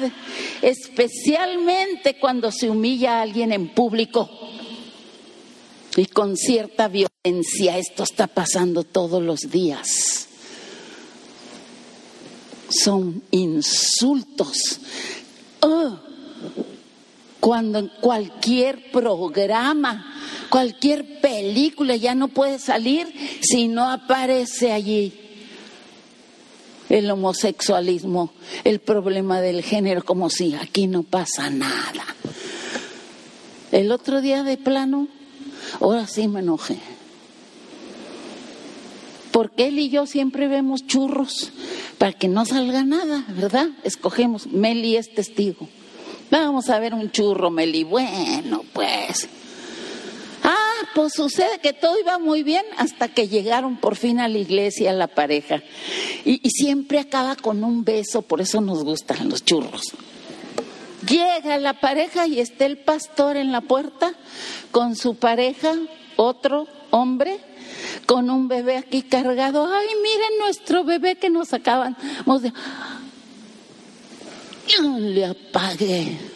[0.61, 4.29] especialmente cuando se humilla a alguien en público
[5.97, 7.77] y con cierta violencia.
[7.77, 10.27] Esto está pasando todos los días.
[12.69, 14.79] Son insultos.
[15.59, 15.99] Oh,
[17.41, 20.13] cuando en cualquier programa,
[20.49, 25.24] cualquier película ya no puede salir si no aparece allí
[26.89, 28.31] el homosexualismo,
[28.63, 32.05] el problema del género, como si aquí no pasa nada.
[33.71, 35.07] El otro día de plano,
[35.81, 36.77] ahora sí me enojé.
[39.31, 41.51] Porque él y yo siempre vemos churros
[41.97, 43.67] para que no salga nada, ¿verdad?
[43.83, 45.67] Escogemos, Meli es testigo.
[46.31, 47.83] Vamos a ver un churro, Meli.
[47.83, 49.27] Bueno, pues.
[50.47, 54.37] Ah, pues sucede que todo iba muy bien hasta que llegaron por fin a la
[54.37, 55.63] iglesia la pareja.
[56.23, 59.95] Y, siempre acaba con un beso, por eso nos gustan los churros.
[61.09, 64.13] Llega la pareja y está el pastor en la puerta
[64.69, 65.73] con su pareja,
[66.15, 67.39] otro hombre,
[68.05, 69.67] con un bebé aquí cargado.
[69.73, 72.53] Ay, miren nuestro bebé que nos acaban de...
[74.67, 76.34] Yo le apagué.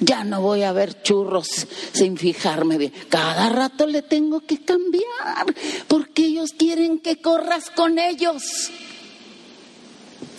[0.00, 2.92] Ya no voy a ver churros sin fijarme bien.
[3.08, 5.54] Cada rato le tengo que cambiar
[5.88, 8.70] porque ellos quieren que corras con ellos.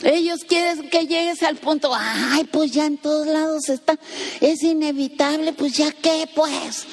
[0.04, 3.98] Ellos quieren que llegues al punto, ay, pues ya en todos lados está,
[4.42, 6.86] es inevitable, pues ya qué, pues,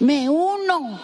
[0.00, 0.98] me uno.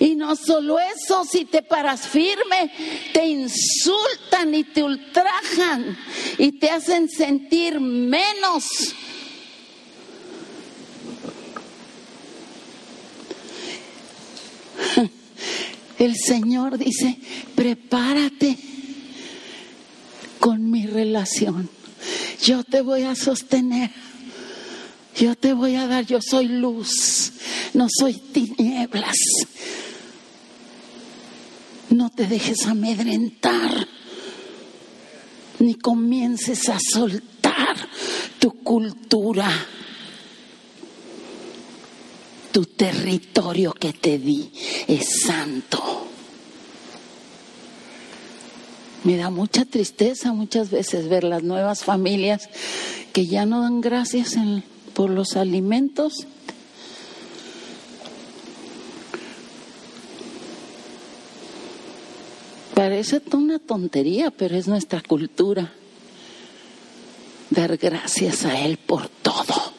[0.00, 2.72] Y no solo eso, si te paras firme,
[3.12, 5.98] te insultan y te ultrajan
[6.38, 8.94] y te hacen sentir menos.
[15.98, 17.18] El Señor dice,
[17.54, 18.58] prepárate
[20.38, 21.70] con mi relación.
[22.42, 23.90] Yo te voy a sostener.
[25.16, 27.32] Yo te voy a dar, yo soy luz,
[27.72, 29.16] no soy tinieblas.
[31.88, 33.88] No te dejes amedrentar,
[35.58, 37.76] ni comiences a soltar
[38.38, 39.48] tu cultura,
[42.56, 44.50] tu territorio que te di
[44.88, 46.06] es santo.
[49.04, 52.48] Me da mucha tristeza muchas veces ver las nuevas familias
[53.12, 54.36] que ya no dan gracias
[54.94, 56.26] por los alimentos.
[62.72, 65.74] Parece una tontería, pero es nuestra cultura.
[67.50, 69.76] Dar gracias a Él por todo.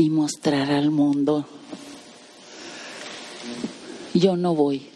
[0.00, 1.46] Y mostrar al mundo.
[4.12, 4.86] Yo no voy.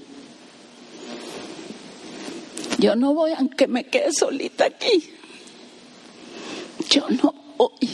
[2.78, 5.14] Yo no voy aunque me quede solita aquí.
[6.90, 7.88] Yo no voy.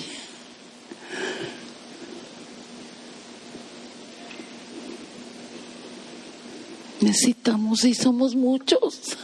[7.01, 9.17] Necesitamos y somos muchos.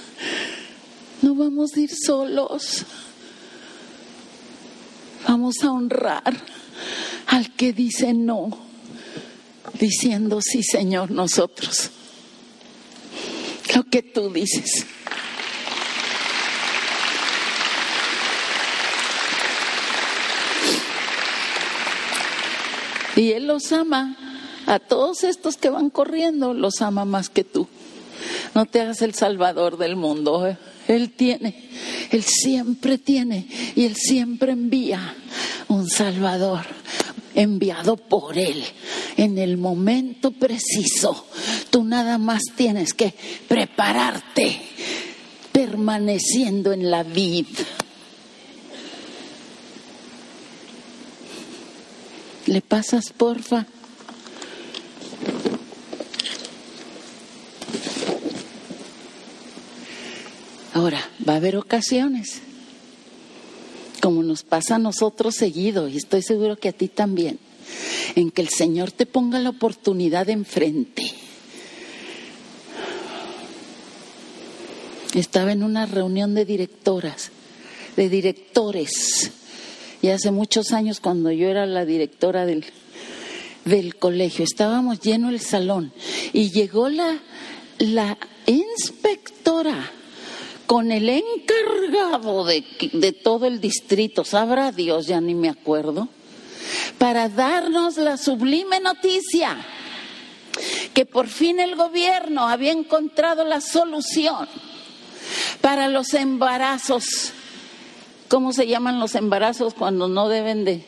[1.23, 2.85] No vamos a ir solos.
[5.27, 6.56] Vamos a honrar
[7.37, 8.49] al que dice no,
[9.79, 11.91] diciendo sí, Señor, nosotros.
[13.75, 14.87] Lo que tú dices.
[23.17, 24.17] Y Él los ama.
[24.67, 27.69] A todos estos que van corriendo, los ama más que tú.
[28.55, 30.57] No te hagas el salvador del mundo.
[30.89, 31.69] Él tiene,
[32.11, 33.47] Él siempre tiene
[33.77, 35.15] y Él siempre envía
[35.69, 36.65] un salvador
[37.37, 38.65] enviado por Él
[39.17, 41.27] en el momento preciso.
[41.71, 43.15] Tú nada más tienes que
[43.47, 44.61] prepararte
[45.53, 47.65] permaneciendo en la vida.
[52.47, 53.67] ¿Le pasas, porfa?
[60.73, 62.43] Ahora, va a haber ocasiones,
[64.07, 67.41] como nos pasa a nosotros seguido, y estoy seguro que a ti también,
[68.15, 71.11] en que el Señor te ponga la oportunidad enfrente.
[75.13, 77.33] Estaba en una reunión de directoras,
[77.97, 79.33] de directores,
[80.03, 82.65] y hace muchos años cuando yo era la directora del,
[83.65, 85.93] del colegio, estábamos lleno el salón
[86.33, 87.19] y llegó la,
[87.79, 89.91] la inspectora
[90.67, 96.09] con el encargado de, de todo el distrito, sabrá Dios, ya ni me acuerdo,
[96.99, 99.57] para darnos la sublime noticia
[100.95, 104.49] que por fin el gobierno había encontrado la solución
[105.61, 107.33] para los embarazos
[108.29, 110.85] ¿Cómo se llaman los embarazos cuando no deben de...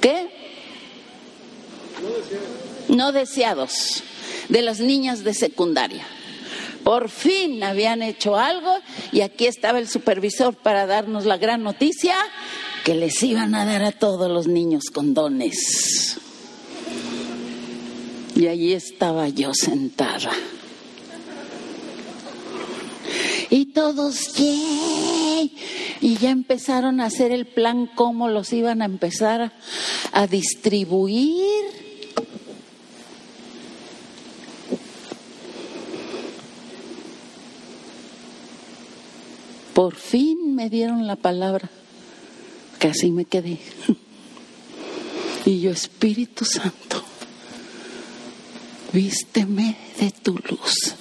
[0.00, 0.30] ¿Qué?
[2.88, 4.02] No deseados.
[4.48, 6.06] de las niñas de secundaria.
[6.84, 8.74] Por fin habían hecho algo
[9.12, 12.14] y aquí estaba el supervisor para darnos la gran noticia
[12.84, 16.18] que les iban a dar a todos los niños condones.
[18.34, 20.30] Y allí estaba yo sentada.
[23.50, 24.30] Y todos.
[24.38, 29.52] Y ya empezaron a hacer el plan cómo los iban a empezar
[30.12, 31.79] a distribuir.
[39.80, 41.70] Por fin me dieron la palabra.
[42.78, 43.58] Casi me quedé.
[45.46, 47.02] Y yo, Espíritu Santo,
[48.92, 50.94] vísteme de tu luz.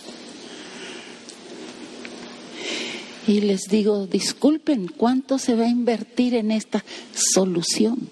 [3.28, 6.86] Y les digo, disculpen, ¿cuánto se va a invertir en esta
[7.34, 8.10] solución?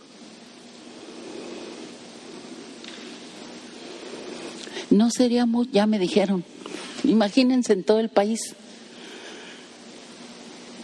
[4.89, 6.43] No sería muy, ya me dijeron,
[7.05, 8.53] imagínense en todo el país,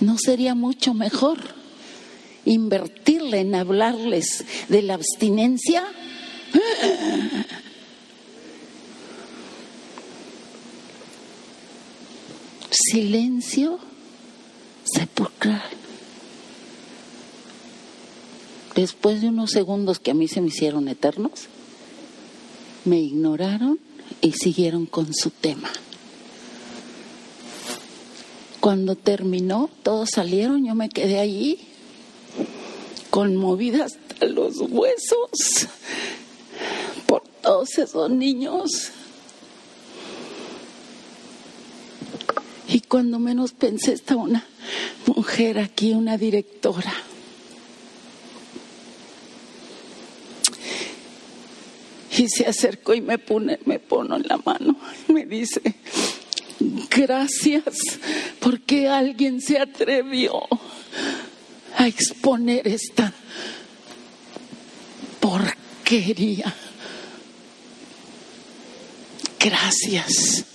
[0.03, 1.39] no sería mucho mejor
[2.45, 5.83] invertirle en hablarles de la abstinencia.
[12.69, 13.79] Silencio
[14.83, 15.63] sepulcral.
[18.75, 21.47] Después de unos segundos que a mí se me hicieron eternos,
[22.85, 23.79] me ignoraron
[24.21, 25.71] y siguieron con su tema.
[28.63, 31.59] Cuando terminó, todos salieron, yo me quedé allí,
[33.09, 35.67] conmovida hasta los huesos
[37.05, 38.93] por todos esos niños.
[42.69, 44.47] Y cuando menos pensé, estaba una
[45.07, 46.93] mujer aquí, una directora.
[52.17, 54.77] Y se acercó y me pone, me pone en la mano
[55.09, 55.61] y me dice,
[56.89, 57.75] gracias
[58.39, 60.47] porque alguien se atrevió
[61.77, 63.13] a exponer esta
[65.19, 66.53] porquería.
[69.39, 70.45] Gracias,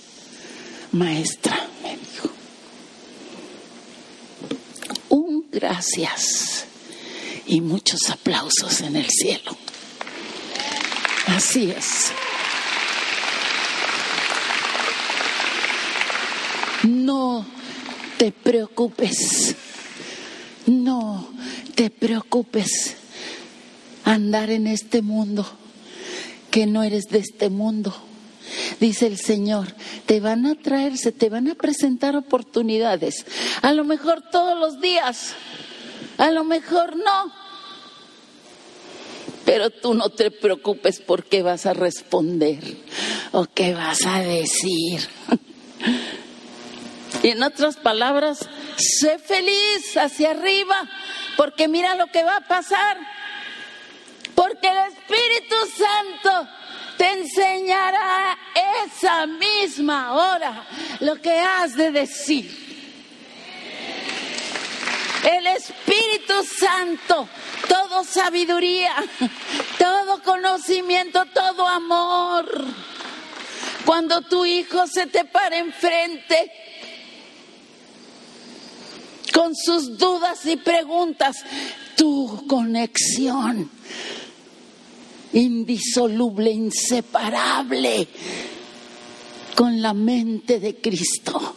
[0.91, 2.29] maestra, me dijo.
[5.09, 6.65] Un gracias
[7.45, 9.55] y muchos aplausos en el cielo.
[11.27, 12.11] Así es.
[16.89, 17.45] No
[18.17, 19.55] te preocupes,
[20.65, 21.29] no
[21.75, 22.95] te preocupes
[24.05, 25.45] andar en este mundo,
[26.49, 27.93] que no eres de este mundo.
[28.79, 29.67] Dice el Señor,
[30.07, 33.23] te van a traer, se te van a presentar oportunidades,
[33.61, 35.35] a lo mejor todos los días,
[36.17, 37.31] a lo mejor no,
[39.45, 42.77] pero tú no te preocupes por qué vas a responder
[43.31, 45.07] o qué vas a decir.
[47.21, 48.47] Y en otras palabras,
[48.77, 50.75] sé feliz hacia arriba,
[51.35, 52.97] porque mira lo que va a pasar.
[54.35, 56.49] Porque el Espíritu Santo
[56.97, 58.37] te enseñará
[58.85, 60.65] esa misma hora
[61.01, 62.69] lo que has de decir.
[65.23, 67.27] El Espíritu Santo,
[67.67, 68.95] todo sabiduría,
[69.77, 72.45] todo conocimiento, todo amor.
[73.85, 76.68] Cuando tu hijo se te para enfrente
[79.33, 81.37] con sus dudas y preguntas,
[81.95, 83.69] tu conexión
[85.33, 88.07] indisoluble, inseparable
[89.55, 91.55] con la mente de Cristo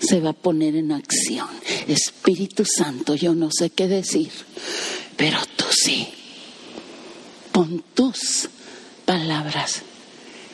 [0.00, 1.48] se va a poner en acción.
[1.88, 4.30] Espíritu Santo, yo no sé qué decir,
[5.16, 6.06] pero tú sí.
[7.52, 8.48] Pon tus
[9.04, 9.82] palabras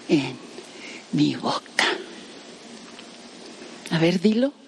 [0.09, 0.36] en
[1.12, 1.88] mi boca.
[3.90, 4.61] A ver, dilo.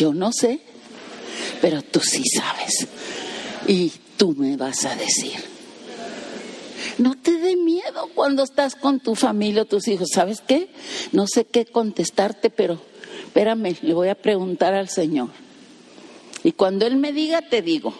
[0.00, 0.60] Yo no sé,
[1.60, 2.88] pero tú sí sabes.
[3.68, 5.34] Y tú me vas a decir.
[6.96, 10.08] No te dé miedo cuando estás con tu familia o tus hijos.
[10.14, 10.70] ¿Sabes qué?
[11.12, 12.80] No sé qué contestarte, pero
[13.24, 15.28] espérame, le voy a preguntar al Señor.
[16.44, 17.92] Y cuando Él me diga, te digo.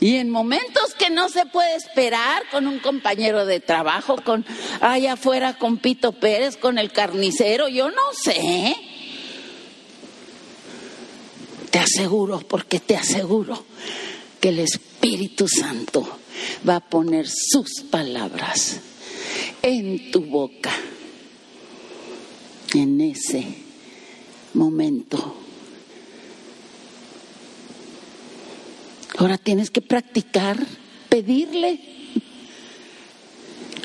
[0.00, 4.44] Y en momentos que no se puede esperar con un compañero de trabajo, con
[4.80, 8.74] allá afuera con Pito Pérez, con el carnicero, yo no sé.
[11.82, 13.64] Aseguro, porque te aseguro
[14.40, 16.06] que el Espíritu Santo
[16.68, 18.80] va a poner sus palabras
[19.62, 20.70] en tu boca
[22.74, 23.44] en ese
[24.54, 25.36] momento.
[29.18, 30.64] Ahora tienes que practicar,
[31.08, 31.80] pedirle,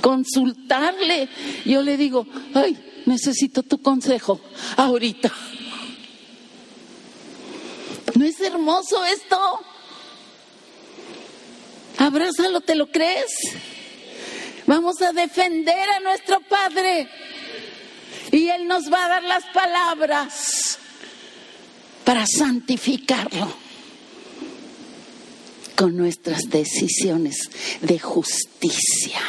[0.02, 1.30] consultarle.
[1.66, 2.78] Yo le digo, ay,
[3.08, 4.40] necesito tu consejo
[4.78, 5.34] ahorita.
[8.18, 9.38] ¿No es hermoso esto?
[12.00, 13.32] Abrázalo, ¿te lo crees?
[14.66, 17.08] Vamos a defender a nuestro Padre
[18.32, 20.80] y Él nos va a dar las palabras
[22.06, 23.54] para santificarlo
[25.76, 27.52] con nuestras decisiones
[27.82, 29.22] de justicia.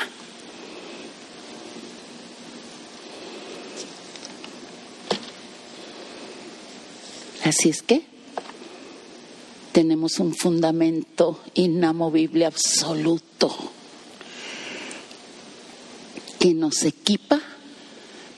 [7.45, 8.18] Así es que
[9.73, 13.55] tenemos un fundamento inamovible absoluto
[16.39, 17.41] que nos equipa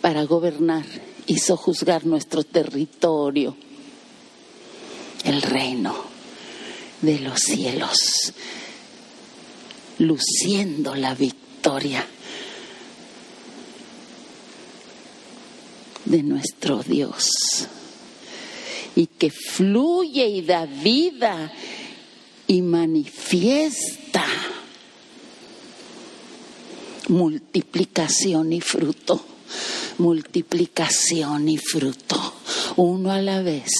[0.01, 0.85] para gobernar
[1.26, 3.57] y sojuzgar nuestro territorio,
[5.24, 5.95] el reino
[7.03, 8.33] de los cielos,
[9.99, 12.07] luciendo la victoria
[16.07, 17.28] de nuestro Dios
[18.97, 21.53] y que fluye y da vida
[22.47, 24.24] y manifiesta
[27.09, 29.24] multiplicación y fruto,
[29.99, 32.34] multiplicación y fruto,
[32.76, 33.70] uno a la vez.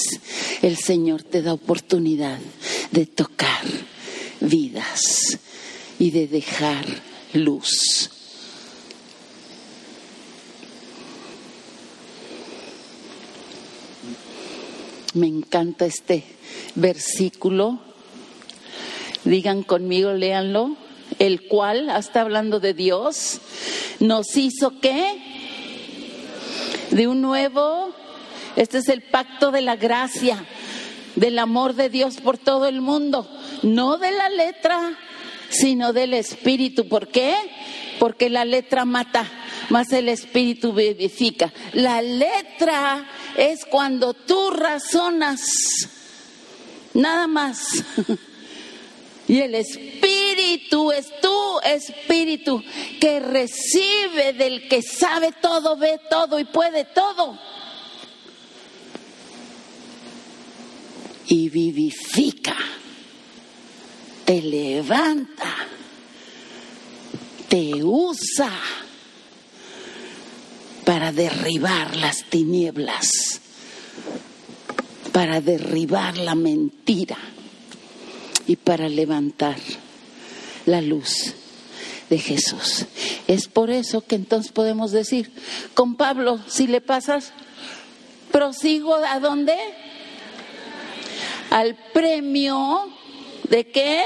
[0.63, 2.39] El Señor te da oportunidad
[2.91, 3.65] de tocar
[4.41, 5.39] vidas
[5.99, 6.85] y de dejar
[7.35, 8.11] luz.
[15.13, 16.25] Me encanta este
[16.77, 17.81] versículo.
[19.25, 20.77] Digan conmigo, léanlo.
[21.19, 23.41] El cual, hasta hablando de Dios,
[23.99, 25.21] nos hizo qué?
[26.91, 27.93] De un nuevo,
[28.57, 30.45] este es el pacto de la gracia,
[31.17, 33.29] del amor de Dios por todo el mundo,
[33.63, 34.97] no de la letra,
[35.51, 36.89] sino del espíritu.
[36.89, 37.35] ¿Por qué?
[37.99, 39.27] Porque la letra mata,
[39.71, 41.53] más el espíritu vivifica.
[41.73, 45.41] La letra es cuando tú razonas,
[46.93, 47.85] nada más.
[49.29, 52.65] Y el espíritu es tu espíritu
[53.01, 57.39] que recibe del que sabe todo, ve todo y puede todo.
[61.29, 62.57] Y vivifica,
[64.25, 65.55] te levanta,
[67.49, 68.51] te usa
[70.91, 73.41] para derribar las tinieblas,
[75.13, 77.17] para derribar la mentira
[78.49, 79.55] y para levantar
[80.67, 81.35] la luz
[82.09, 82.87] de Jesús.
[83.29, 85.31] Es por eso que entonces podemos decir,
[85.75, 87.35] con Pablo, si le pasas,
[88.33, 89.55] prosigo a dónde?
[91.51, 92.93] Al premio
[93.49, 94.03] de qué?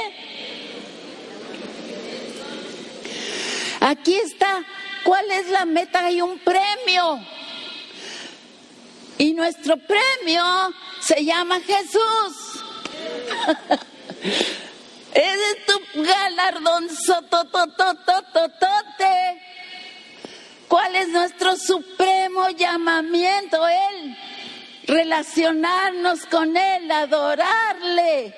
[3.81, 4.67] Aquí está
[5.05, 6.07] ¿Cuál es la meta?
[6.07, 7.21] Hay un premio.
[9.19, 10.43] Y nuestro premio
[11.01, 12.65] se llama Jesús.
[15.15, 19.43] es tu galardón sotototototote.
[20.67, 23.69] ¿Cuál es nuestro supremo llamamiento?
[23.69, 24.17] Él.
[24.87, 28.35] Relacionarnos con Él, adorarle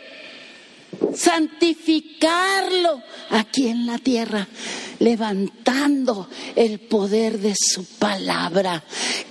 [1.15, 4.47] santificarlo aquí en la tierra,
[4.99, 8.83] levantando el poder de su palabra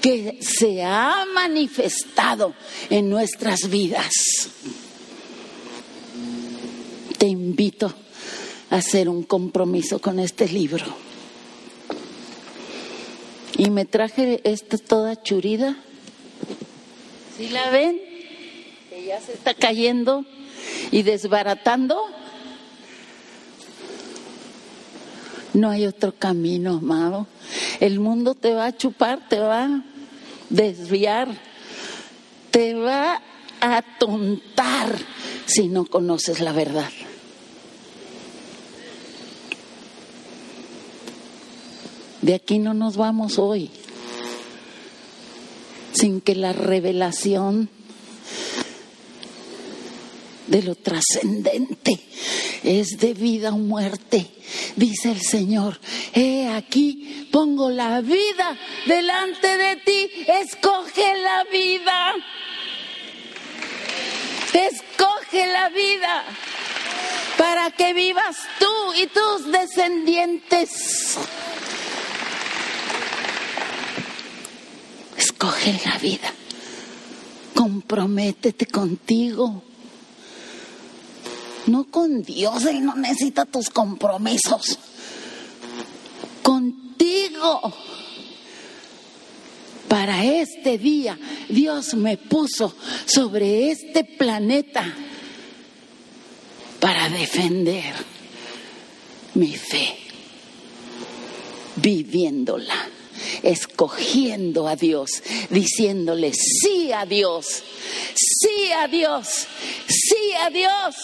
[0.02, 2.54] que se ha manifestado
[2.90, 4.50] en nuestras vidas.
[7.18, 7.94] Te invito
[8.70, 10.86] a hacer un compromiso con este libro.
[13.58, 15.78] Y me traje esta toda churida.
[17.38, 18.02] ¿Sí la ven?
[18.90, 20.26] Que ya se está cayendo
[20.92, 22.02] y desbaratando,
[25.54, 27.28] no hay otro camino, amado.
[27.80, 29.84] El mundo te va a chupar, te va a
[30.50, 31.30] desviar,
[32.52, 33.22] te va
[33.62, 34.96] a atontar
[35.46, 36.90] si no conoces la verdad.
[42.22, 43.70] De aquí no nos vamos hoy
[45.94, 47.70] sin que la revelación
[50.48, 52.00] de lo trascendente,
[52.64, 54.26] es de vida o muerte.
[54.76, 55.80] Dice el Señor,
[56.14, 62.14] he aquí, pongo la vida delante de ti, escoge la vida.
[64.54, 66.24] Escoge la vida
[67.38, 71.18] para que vivas tú y tus descendientes.
[75.18, 76.34] Escoge la vida.
[77.54, 79.62] Comprométete contigo
[81.68, 84.78] no con Dios, Él no necesita tus compromisos.
[86.42, 87.74] Contigo.
[89.88, 91.18] para este día
[91.50, 94.94] Dios me puso sobre este planeta
[96.80, 97.94] para defender
[99.36, 99.98] mi fe,
[101.78, 102.76] viviéndola,
[103.42, 105.10] escogiendo a Dios,
[105.50, 107.64] diciéndole sí a Dios,
[108.16, 109.48] sí a Dios,
[109.88, 110.96] sí a Dios.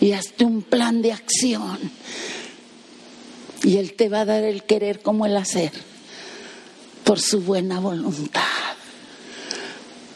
[0.00, 1.78] Y hazte un plan de acción
[3.66, 5.72] y Él te va a dar el querer como el hacer,
[7.04, 8.42] por su buena voluntad.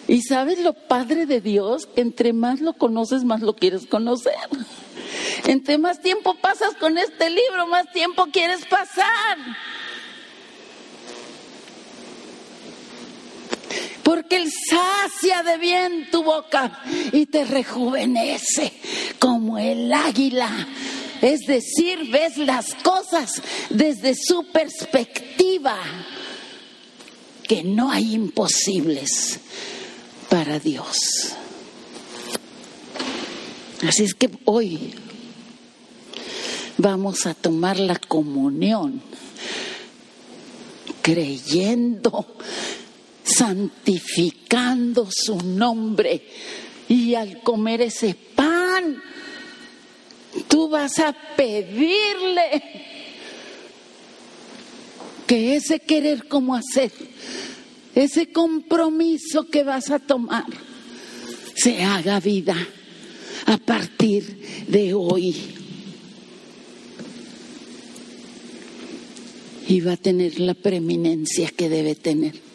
[0.06, 4.34] Y sabes lo padre de Dios, entre más lo conoces, más lo quieres conocer.
[5.46, 9.38] Entre más tiempo pasas con este libro, más tiempo quieres pasar.
[14.10, 16.82] Porque Él sacia de bien tu boca
[17.12, 18.72] y te rejuvenece
[19.20, 20.66] como el águila
[21.22, 25.76] es decir, ves las cosas desde su perspectiva,
[27.46, 29.38] que no hay imposibles
[30.28, 30.96] para Dios.
[33.86, 34.92] Así es que hoy
[36.78, 39.02] vamos a tomar la comunión
[41.00, 42.26] creyendo,
[43.40, 46.22] santificando su nombre
[46.88, 49.00] y al comer ese pan
[50.48, 52.62] Tú vas a pedirle
[55.26, 56.92] que ese querer como hacer,
[57.94, 60.46] ese compromiso que vas a tomar,
[61.54, 62.56] se haga vida
[63.46, 65.34] a partir de hoy.
[69.68, 72.49] Y va a tener la preeminencia que debe tener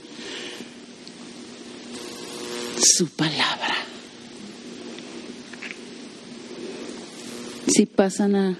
[2.85, 3.75] su palabra.
[7.75, 8.57] si pasan a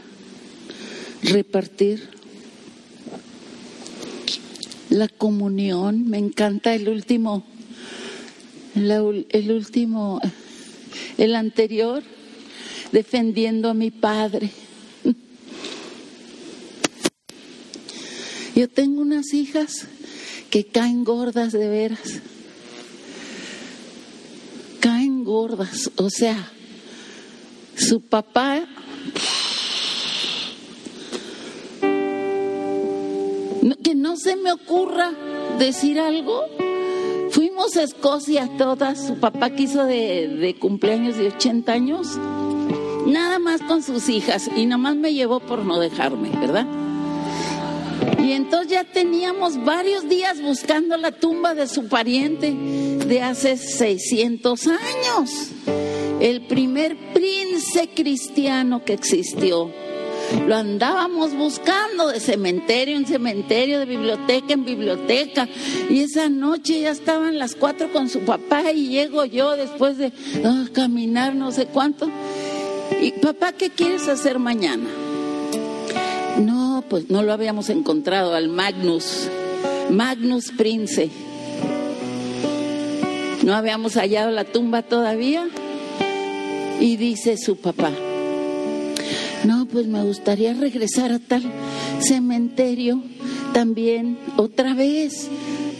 [1.24, 2.10] repartir
[4.90, 7.46] la comunión, me encanta el último,
[8.76, 10.20] el último,
[11.18, 12.04] el anterior,
[12.92, 14.50] defendiendo a mi padre.
[18.56, 19.88] Yo tengo unas hijas
[20.50, 22.22] que caen gordas de veras.
[25.26, 26.38] Gordas, o sea,
[27.76, 28.64] su papá
[33.84, 35.12] que no se me ocurra
[35.58, 36.44] decir algo.
[37.32, 42.20] Fuimos a Escocia todas, su papá quiso de, de cumpleaños de 80 años,
[43.08, 46.68] nada más con sus hijas, y nada más me llevó por no dejarme, ¿verdad?
[48.26, 54.66] Y entonces ya teníamos varios días buscando la tumba de su pariente de hace 600
[54.66, 55.30] años,
[56.20, 59.72] el primer príncipe cristiano que existió.
[60.48, 65.48] Lo andábamos buscando de cementerio en cementerio, de biblioteca en biblioteca.
[65.88, 70.12] Y esa noche ya estaban las cuatro con su papá y llego yo después de
[70.44, 72.10] ah, caminar no sé cuánto.
[73.00, 74.88] Y papá, ¿qué quieres hacer mañana?
[76.38, 79.30] No, pues no lo habíamos encontrado al Magnus,
[79.90, 81.10] Magnus Prince.
[83.44, 85.48] No habíamos hallado la tumba todavía.
[86.80, 87.92] Y dice su papá,
[89.46, 91.44] no, pues me gustaría regresar a tal
[92.00, 93.02] cementerio
[93.54, 95.30] también otra vez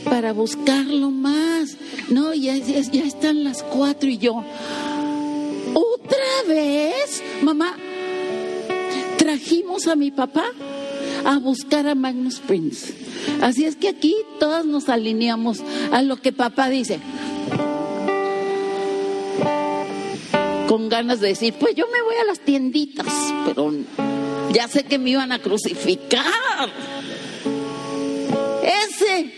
[0.06, 1.76] para buscarlo más.
[2.10, 4.44] No, ya, están las cuatro y yo,
[5.74, 7.22] ¿otra vez?
[7.42, 7.76] Mamá,
[9.26, 10.46] trajimos a mi papá
[11.26, 12.94] a buscar a Magnus Prince.
[13.42, 17.00] Así es que aquí todas nos alineamos a lo que papá dice.
[20.68, 23.08] con ganas de decir, pues yo me voy a las tienditas,
[23.46, 23.72] pero
[24.52, 26.70] ya sé que me iban a crucificar.
[28.62, 29.32] Ese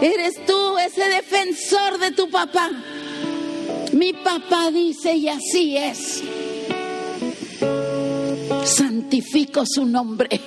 [0.00, 2.70] eres tú, ese defensor de tu papá.
[3.92, 6.22] Mi papá dice y así es.
[8.70, 10.40] Santifico su nombre,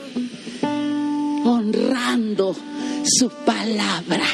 [1.43, 2.55] honrando
[3.03, 4.25] su palabra.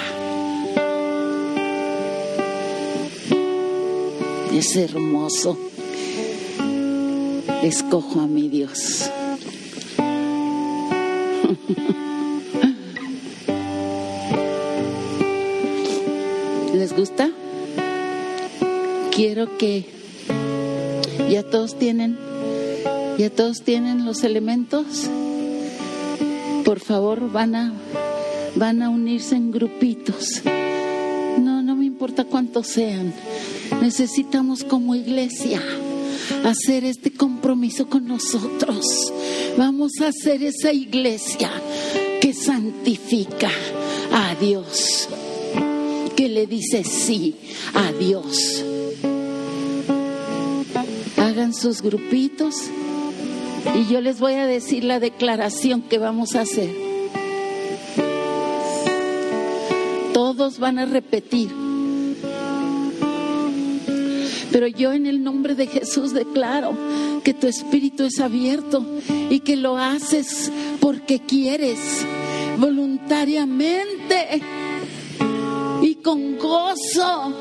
[4.53, 5.57] Es hermoso
[7.63, 9.09] escojo a mi Dios.
[16.75, 17.31] ¿Les gusta?
[19.15, 19.85] Quiero que
[21.29, 22.28] ya todos tienen,
[23.19, 25.09] ya todos tienen los elementos.
[26.63, 27.73] Por favor, van a,
[28.55, 30.41] van a unirse en grupitos.
[31.37, 33.13] No, no me importa cuántos sean.
[33.81, 35.61] Necesitamos como iglesia
[36.45, 38.85] hacer este compromiso con nosotros.
[39.57, 41.51] Vamos a hacer esa iglesia
[42.21, 43.51] que santifica
[44.13, 45.09] a Dios,
[46.15, 47.35] que le dice sí
[47.73, 48.63] a Dios.
[51.17, 52.55] Hagan sus grupitos
[53.75, 56.69] y yo les voy a decir la declaración que vamos a hacer.
[60.13, 61.49] Todos van a repetir.
[64.51, 66.73] Pero yo en el nombre de Jesús declaro
[67.23, 68.85] que tu espíritu es abierto
[69.29, 72.05] y que lo haces porque quieres
[72.57, 74.41] voluntariamente
[75.81, 77.33] y con gozo.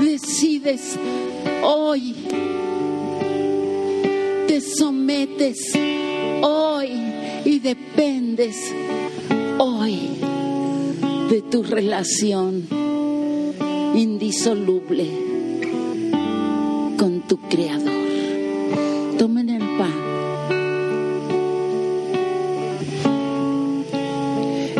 [0.00, 0.96] Decides
[1.62, 2.14] hoy,
[4.52, 5.72] te sometes
[6.42, 6.88] hoy
[7.46, 8.54] y dependes
[9.56, 9.98] hoy
[11.30, 12.68] de tu relación
[13.94, 15.06] indisoluble
[16.98, 17.94] con tu Creador.
[19.18, 19.94] Tomen el pan.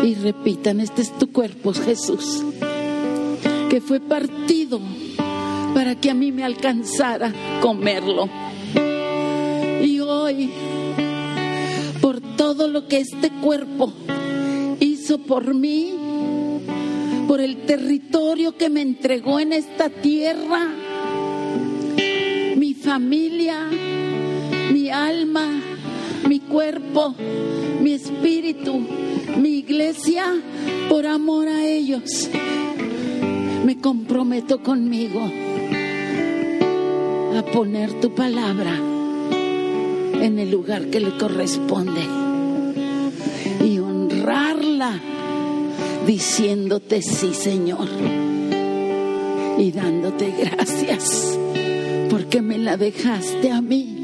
[0.03, 2.43] Y repitan, este es tu cuerpo, Jesús,
[3.71, 4.79] que fue partido
[5.73, 8.29] para que a mí me alcanzara comerlo.
[12.01, 13.93] Por todo lo que este cuerpo
[14.79, 15.93] hizo por mí,
[17.27, 20.67] por el territorio que me entregó en esta tierra,
[22.55, 23.69] mi familia,
[24.71, 25.61] mi alma,
[26.27, 27.15] mi cuerpo,
[27.81, 28.85] mi espíritu,
[29.37, 30.25] mi iglesia,
[30.89, 32.29] por amor a ellos.
[33.65, 35.21] Me comprometo conmigo
[37.37, 38.92] a poner tu palabra
[40.13, 42.01] en el lugar que le corresponde
[43.63, 44.99] y honrarla
[46.05, 47.87] diciéndote sí, Señor,
[49.57, 51.37] y dándote gracias
[52.09, 54.03] porque me la dejaste a mí.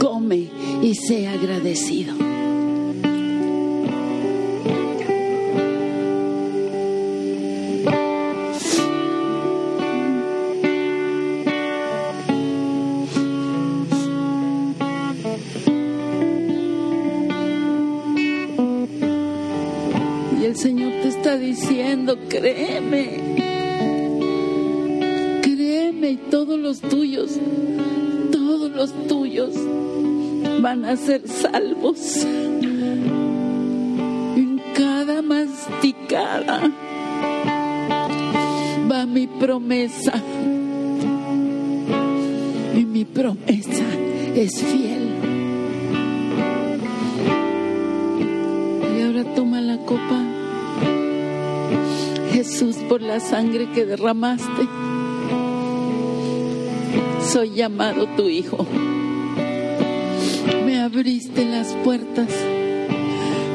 [0.00, 0.48] Come
[0.82, 2.23] y sé agradecido.
[30.86, 32.24] A ser salvos.
[34.36, 36.70] En cada masticada
[38.90, 40.12] va mi promesa.
[42.76, 43.84] Y mi promesa
[44.34, 45.08] es fiel.
[48.96, 50.22] Y ahora toma la copa.
[52.32, 54.68] Jesús, por la sangre que derramaste,
[57.22, 58.66] soy llamado tu hijo.
[60.84, 62.28] Abriste las puertas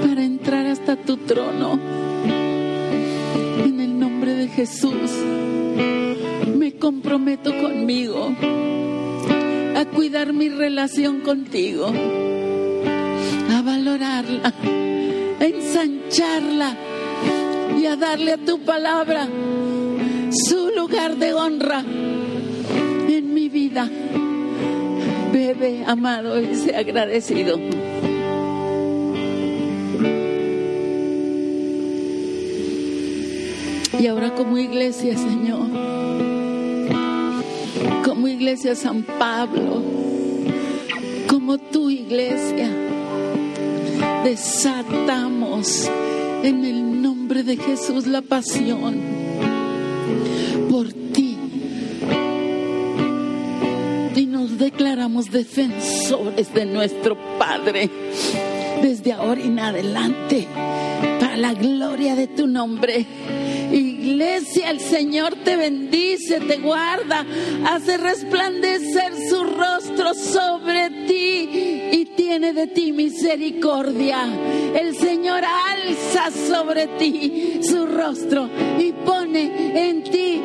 [0.02, 1.80] para entrar hasta tu trono.
[3.64, 5.12] En el nombre de Jesús,
[6.58, 8.36] me comprometo conmigo
[9.76, 11.94] a cuidar mi relación contigo,
[13.52, 14.52] a valorarla,
[15.40, 16.76] a ensancharla
[17.80, 19.28] y a darle a tu palabra
[20.32, 23.88] su lugar de honra en mi vida.
[25.88, 27.58] Amado, y sea agradecido.
[34.00, 35.68] Y ahora como iglesia, Señor,
[38.06, 39.82] como iglesia San Pablo,
[41.28, 42.70] como tu iglesia,
[44.24, 45.89] desatamos
[46.43, 49.19] en el nombre de Jesús la pasión
[54.60, 57.89] declaramos defensores de nuestro Padre
[58.82, 60.47] desde ahora en adelante,
[61.20, 63.05] para la gloria de tu nombre.
[63.72, 67.26] Iglesia, el Señor te bendice, te guarda,
[67.66, 71.49] hace resplandecer su rostro sobre ti
[71.91, 74.28] y tiene de ti misericordia.
[74.76, 78.49] El Señor alza sobre ti su rostro
[78.80, 80.41] y pone en ti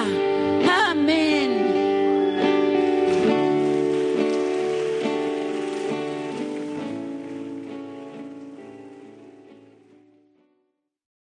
[0.00, 0.29] time.